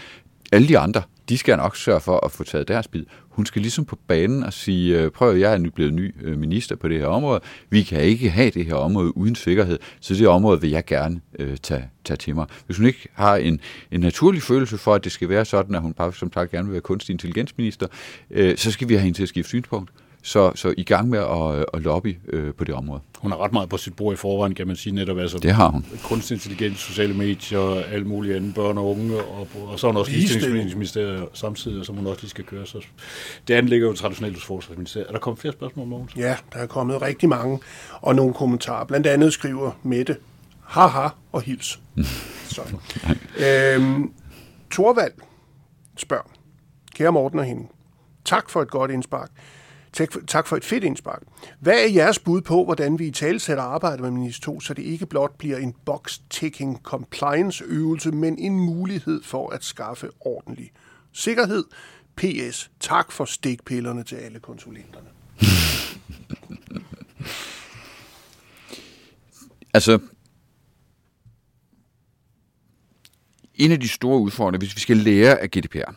[0.52, 3.04] Alle de andre, de skal nok sørge for at få taget deres bid.
[3.28, 6.14] Hun skal ligesom på banen og sige, øh, prøv prøv jeg er nu blevet ny
[6.22, 7.40] øh, minister på det her område.
[7.70, 11.20] Vi kan ikke have det her område uden sikkerhed, så det område vil jeg gerne
[11.38, 12.46] øh, tage, tage til mig.
[12.66, 15.80] Hvis hun ikke har en, en naturlig følelse for, at det skal være sådan, at
[15.80, 17.86] hun bare som sagt gerne vil være kunstig intelligensminister,
[18.30, 19.90] øh, så skal vi have hende til at skifte synspunkt.
[20.24, 23.00] Så, så i gang med at, at lobby øh, på det område.
[23.18, 25.18] Hun har ret meget på sit bord i forvejen, kan man sige netop.
[25.18, 25.86] Altså, det har hun.
[26.04, 30.00] Kunstig intelligens, sociale medier, alt muligt andet, børn og unge, og, og så er hun
[30.00, 32.66] også ligestillingsministeriet samtidig, som hun også lige skal køre.
[32.66, 32.78] Så
[33.48, 35.08] det andet ligger jo traditionelt hos Forsvarsministeriet.
[35.08, 36.16] Er der kommet flere spørgsmål, Mogens?
[36.16, 37.58] Ja, der er kommet rigtig mange,
[37.92, 38.84] og nogle kommentarer.
[38.84, 40.16] Blandt andet skriver Mette,
[40.64, 41.80] haha og hils.
[42.54, 42.62] så.
[43.38, 44.12] øhm,
[44.70, 45.12] Torvald
[45.96, 46.30] spørger,
[46.94, 47.66] kære Morten og hende,
[48.24, 49.30] tak for et godt indspark.
[49.92, 51.22] Tak, tak for et fedt indspark.
[51.60, 54.82] Hvad er jeres bud på, hvordan vi i tale arbejder med Minister 2, så det
[54.82, 60.72] ikke blot bliver en box-ticking compliance-øvelse, men en mulighed for at skaffe ordentlig
[61.12, 61.64] sikkerhed?
[62.16, 62.70] PS.
[62.80, 65.08] Tak for stikpillerne til alle konsulenterne.
[69.74, 69.98] altså,
[73.54, 75.92] en af de store udfordringer, hvis vi skal lære af GDPR,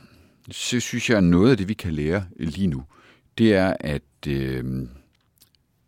[0.51, 2.83] så synes jeg, at noget af det, vi kan lære lige nu,
[3.37, 4.65] det er, at øh,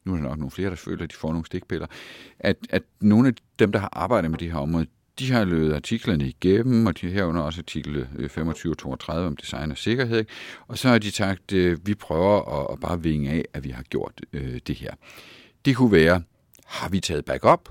[0.06, 1.88] nu er der nok nogle flere, der føler, at de får nogle stikpiller,
[2.40, 4.88] at, at nogle af dem, der har arbejdet med det her område,
[5.20, 9.38] de har løbet artiklerne igennem, og de herunder også artikel øh, 25 og 32 om
[9.38, 10.26] design og sikkerhed.
[10.68, 13.70] Og så har de sagt, at vi prøver at, at bare vinge af, at vi
[13.70, 14.92] har gjort øh, det her.
[15.66, 16.22] Det kunne være,
[16.66, 17.70] har vi taget backup?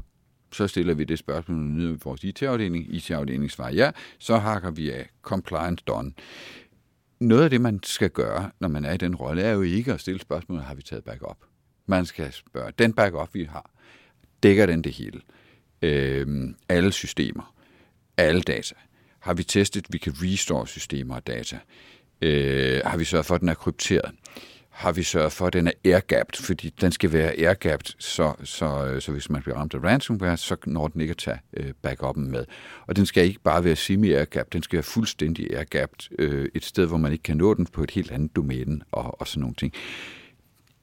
[0.52, 2.94] Så stiller vi det spørgsmål ned i vores IT-afdeling.
[2.94, 5.10] IT-afdelingen svarer ja, så hakker vi af.
[5.22, 6.12] Compliance done
[7.20, 9.92] noget af det, man skal gøre, når man er i den rolle, er jo ikke
[9.92, 11.38] at stille spørgsmålet, har vi taget backup?
[11.86, 13.70] Man skal spørge, den backup, vi har,
[14.42, 15.20] dækker den det hele?
[15.82, 17.54] Øh, alle systemer,
[18.16, 18.74] alle data.
[19.20, 21.58] Har vi testet, at vi kan restore systemer og data?
[22.22, 24.14] Øh, har vi sørget for, at den er krypteret?
[24.76, 28.86] Har vi sørget for, at den er airgapped, fordi den skal være airgapped, så, så,
[28.86, 31.72] øh, så hvis man bliver ramt af ransomware, så når den ikke at tage øh,
[31.86, 32.44] backup'en med.
[32.86, 36.86] Og den skal ikke bare være semi-airgapped, den skal være fuldstændig airgapped øh, et sted,
[36.86, 39.54] hvor man ikke kan nå den på et helt andet domæne og, og sådan nogle
[39.54, 39.72] ting.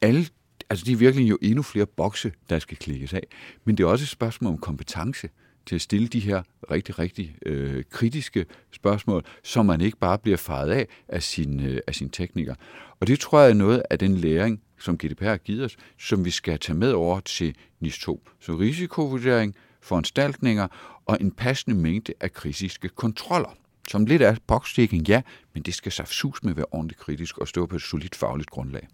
[0.01, 0.25] Alle,
[0.69, 3.27] altså det er virkelig jo endnu flere bokse, der skal klikkes af,
[3.65, 5.29] men det er også et spørgsmål om kompetence
[5.65, 10.37] til at stille de her rigtig, rigtig øh, kritiske spørgsmål, så man ikke bare bliver
[10.37, 12.55] faret af af sin, øh, af sin tekniker.
[12.99, 16.25] Og det tror jeg er noget af den læring, som GDPR har givet os, som
[16.25, 18.23] vi skal tage med over til NIS 2.
[18.39, 20.67] Så risikovurdering, foranstaltninger
[21.05, 23.57] og en passende mængde af kritiske kontroller.
[23.87, 25.21] Som lidt er boxsticking, ja,
[25.53, 28.87] men det skal sus med være ordentligt kritisk og stå på et solidt fagligt grundlag.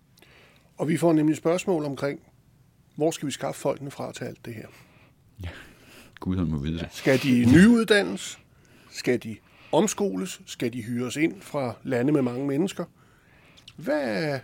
[0.77, 2.19] Og vi får nemlig spørgsmål omkring,
[2.95, 4.67] hvor skal vi skaffe folkene fra til alt det her?
[5.43, 5.49] Ja.
[6.19, 6.87] Gud, han må vide det.
[6.91, 8.39] Skal de nyuddannes?
[8.91, 9.37] Skal de
[9.71, 10.41] omskoles?
[10.45, 12.85] Skal de hyres ind fra lande med mange mennesker?
[13.75, 14.39] Hvad?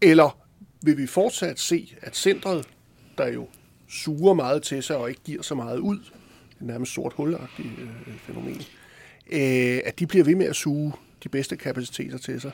[0.00, 0.38] Eller
[0.82, 2.68] vil vi fortsat se, at centret,
[3.18, 3.48] der jo
[3.88, 7.68] suger meget til sig og ikke giver så meget ud, det er nærmest sort hulagtigt
[7.78, 8.62] øh, fænomen,
[9.30, 10.92] øh, at de bliver ved med at suge
[11.24, 12.52] de bedste kapaciteter til sig?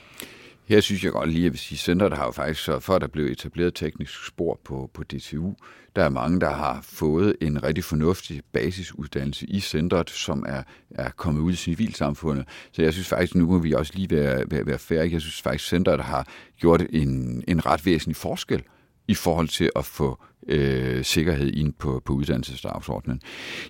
[0.71, 3.07] Her synes jeg godt lige, at sige, centret har jo faktisk sørget for, at der
[3.07, 5.55] blev etableret teknisk spor på, på DTU.
[5.97, 11.11] Der er mange, der har fået en rigtig fornuftig basisuddannelse i centret, som er, er
[11.11, 12.49] kommet ud i civilsamfundet.
[12.73, 15.13] Så jeg synes faktisk, nu må vi også lige være, være, være færdige.
[15.13, 18.63] Jeg synes faktisk, centret har gjort en, en ret væsentlig forskel
[19.11, 23.21] i forhold til at få øh, sikkerhed ind på, på uddannelsesdagsordenen.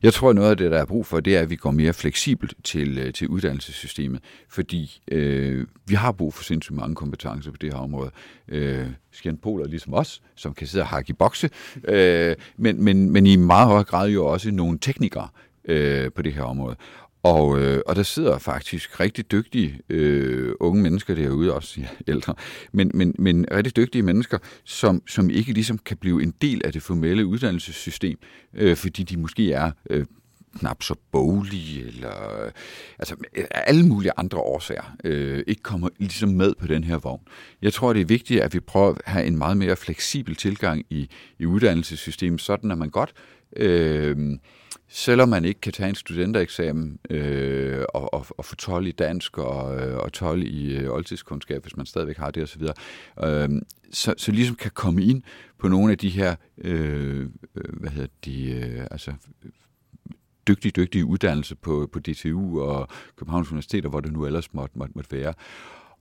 [0.03, 1.71] Jeg tror, at noget af det, der er brug for, det er, at vi går
[1.71, 7.51] mere fleksibelt til, øh, til uddannelsessystemet, fordi øh, vi har brug for sindssygt mange kompetencer
[7.51, 8.11] på det her område.
[8.49, 8.87] Øh,
[9.43, 11.51] Poler ligesom os, som kan sidde og hakke i bokse,
[11.85, 15.29] øh, men, men, men i meget høj grad jo også nogle teknikere,
[15.65, 16.77] øh, på det her område.
[17.23, 22.35] Og, øh, og der sidder faktisk rigtig dygtige øh, unge mennesker derude, også ja, ældre,
[22.73, 26.73] men, men, men rigtig dygtige mennesker, som, som ikke ligesom kan blive en del af
[26.73, 28.19] det formelle uddannelsessystem,
[28.55, 30.07] øh, fordi de måske er øh,
[30.59, 32.11] knap så boglige, eller
[32.99, 33.17] altså
[33.51, 37.23] alle mulige andre årsager, øh, ikke kommer ligesom med på den her vogn.
[37.63, 40.85] Jeg tror, det er vigtigt, at vi prøver at have en meget mere fleksibel tilgang
[40.91, 43.13] i, i uddannelsessystemet, sådan at man godt
[43.57, 44.17] øh,
[44.93, 49.39] selvom man ikke kan tage en studentereksamen øh, og, og, og få 12 i dansk
[49.39, 52.63] og, øh, og 12 i øh, oldtidskundskab, hvis man stadigvæk har det osv.,
[53.25, 53.49] øh,
[53.93, 55.23] så, så ligesom kan komme ind
[55.59, 59.13] på nogle af de her, øh, øh hvad hedder de, øh, altså
[60.49, 64.79] dygtige, dygtige uddannelser på, på DTU og Københavns Universitet, og hvor det nu ellers måtte,
[64.79, 65.35] måtte, måtte være.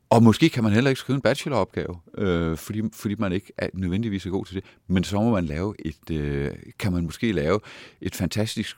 [0.09, 3.67] Og måske kan man heller ikke skrive en bacheloropgave, øh, fordi, fordi man ikke er
[3.73, 4.63] nødvendigvis er god til det.
[4.87, 7.59] Men så må man lave et, øh, kan man måske lave
[8.01, 8.77] et fantastisk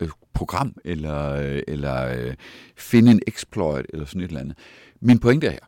[0.00, 2.34] øh, program, eller, øh, eller øh,
[2.76, 4.58] finde en exploit, eller sådan et eller andet.
[5.00, 5.58] Min pointe er her,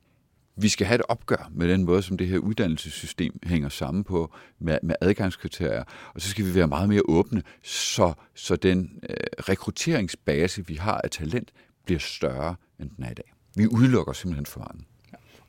[0.57, 4.35] vi skal have et opgør med den måde, som det her uddannelsessystem hænger sammen på,
[4.59, 5.85] med, med adgangskriterier,
[6.15, 9.17] og så skal vi være meget mere åbne, så, så den øh,
[9.49, 11.51] rekrutteringsbase, vi har af talent,
[11.85, 13.33] bliver større, end den er i dag.
[13.57, 14.85] Vi udelukker simpelthen for mange.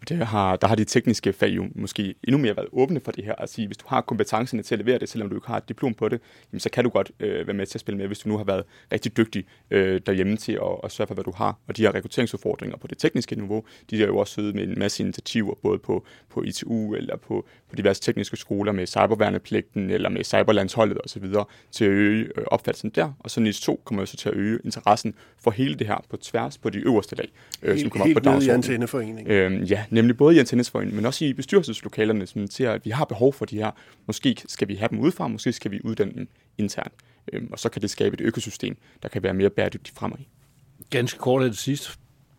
[0.10, 3.24] Det har, der har de tekniske fag jo måske endnu mere været åbne for det
[3.24, 3.36] her.
[3.36, 5.94] Altså, hvis du har kompetencerne til at levere det, selvom du ikke har et diplom
[5.94, 8.20] på det, jamen, så kan du godt øh, være med til at spille med, hvis
[8.20, 11.34] du nu har været rigtig dygtig øh, derhjemme til at, at sørge for, hvad du
[11.36, 11.58] har.
[11.68, 14.80] Og de her rekrutteringsudfordringer på det tekniske niveau, de er jo også søde med en
[14.80, 20.10] masse initiativer, både på, på ITU eller på, på diverse tekniske skoler med cyberværnepligten eller
[20.10, 21.24] med cyberlandsholdet osv.
[21.72, 23.12] til at øge øh, opfattelsen der.
[23.20, 26.18] Og så NIS 2 kommer også til at øge interessen for hele det her på
[26.18, 27.30] tværs på de øverste lag,
[27.62, 28.64] øh, som kommer helt op på dagsordenen.
[29.28, 33.06] Øhm, ja, nemlig både i antennesforeningen, men også i bestyrelseslokalerne, som ser, at vi har
[33.06, 33.72] behov for de her.
[34.08, 36.28] Måske skal vi have dem udefra, måske skal vi uddanne dem
[36.58, 36.94] internt.
[37.34, 40.18] Øhm, og så kan det skabe et økosystem, der kan være mere bæredygtigt fremad.
[40.90, 41.90] Ganske kort af det sidste.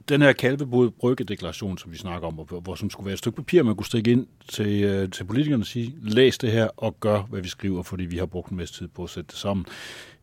[0.09, 3.37] Den her kalvebod bryggedeklaration, som vi snakker om, hvor, hvor som skulle være et stykke
[3.37, 7.01] papir, man kunne stikke ind til, øh, til politikerne og sige, læs det her og
[7.01, 9.39] gør, hvad vi skriver, fordi vi har brugt en masse tid på at sætte det
[9.39, 9.67] sammen.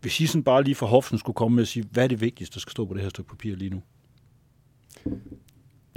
[0.01, 2.21] Hvis I sådan bare lige for hoften skulle komme med at sige, hvad er det
[2.21, 3.81] vigtigste, der skal stå på det her stykke papir lige nu?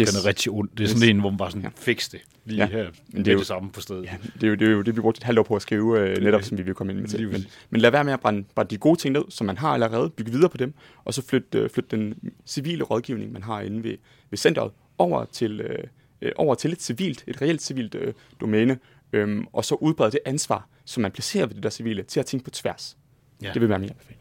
[0.00, 0.10] Yes.
[0.10, 0.68] Den er rigtig ond.
[0.76, 1.10] Det er sådan yes.
[1.10, 1.68] en, hvor man bare sådan, ja.
[1.76, 2.66] fix det lige ja.
[2.66, 4.04] her, men det er jo det samme på stedet.
[4.04, 5.62] Ja, det, er jo, det er jo det, vi brugte et halvt år på at
[5.62, 7.28] skrive, øh, netop som vi vil komme ind med til.
[7.28, 9.68] Men, men lad være med at brænde bare de gode ting ned, som man har
[9.68, 10.74] allerede, bygge videre på dem,
[11.04, 12.14] og så flytte, øh, flytte den
[12.46, 13.96] civile rådgivning, man har inde ved,
[14.30, 15.78] ved centret, over til, øh,
[16.22, 18.78] øh over til et civilt, et reelt civilt øh, domæne,
[19.12, 22.26] øh, og så udbrede det ansvar, som man placerer ved det der civile, til at
[22.26, 22.96] tænke på tværs.
[23.42, 23.50] Ja.
[23.52, 24.20] Det vil være min anbefaling.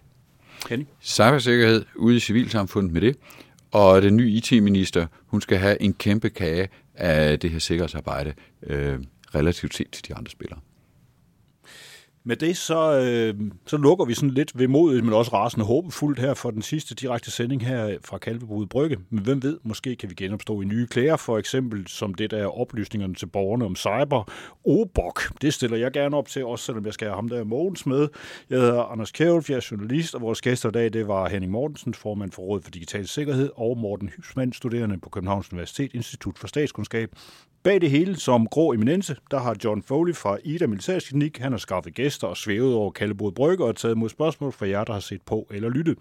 [0.66, 0.86] Kenny?
[1.02, 3.18] Cybersikkerhed ude i civilsamfundet med det,
[3.74, 9.00] og den nye IT-minister, hun skal have en kæmpe kage af det her sikkerhedsarbejde øh,
[9.36, 10.60] relativt set til de andre spillere.
[12.26, 16.34] Med det så, øh, så lukker vi sådan lidt vemodigt, men også rasende håbefuldt her
[16.34, 18.98] for den sidste direkte sending her fra Kalvebruget Brygge.
[19.10, 22.46] Men hvem ved, måske kan vi genopstå i nye klæder, for eksempel som det der
[22.46, 24.32] oplysningerne til borgerne om cyber.
[24.66, 27.86] Obok, det stiller jeg gerne op til, også selvom jeg skal have ham der Mogens
[27.86, 28.08] med.
[28.50, 31.52] Jeg hedder Anders Kjærulf, jeg er journalist, og vores gæster i dag, det var Henning
[31.52, 36.38] Mortensen, formand for Rådet for Digital Sikkerhed, og Morten Hybsmann, studerende på Københavns Universitet, Institut
[36.38, 37.10] for Statskundskab.
[37.64, 41.60] Bag det hele, som grå eminence, der har John Foley fra Ida Militærsklinik, han har
[41.60, 45.00] skaffet gæster og svævet over Kaldebod Brygge og taget mod spørgsmål fra jer, der har
[45.00, 45.98] set på eller lyttet.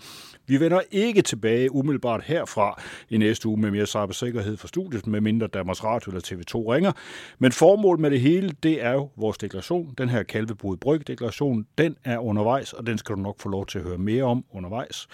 [0.47, 5.21] Vi vender ikke tilbage umiddelbart herfra i næste uge med mere cybersikkerhed for studiet, med
[5.21, 6.93] mindre Danmarks Radio eller TV2 ringer.
[7.39, 9.95] Men formålet med det hele, det er jo vores deklaration.
[9.99, 13.79] Den her Kalvebod Brygge-deklaration, den er undervejs, og den skal du nok få lov til
[13.79, 15.09] at høre mere om undervejs.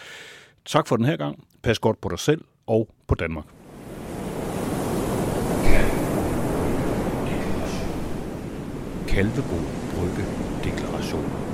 [0.65, 1.45] Tak for den her gang.
[1.63, 3.58] Pas godt på dig selv og på Danmark.
[9.19, 9.59] Kalvebo
[9.91, 10.25] Brygge
[10.63, 11.48] Deklaration.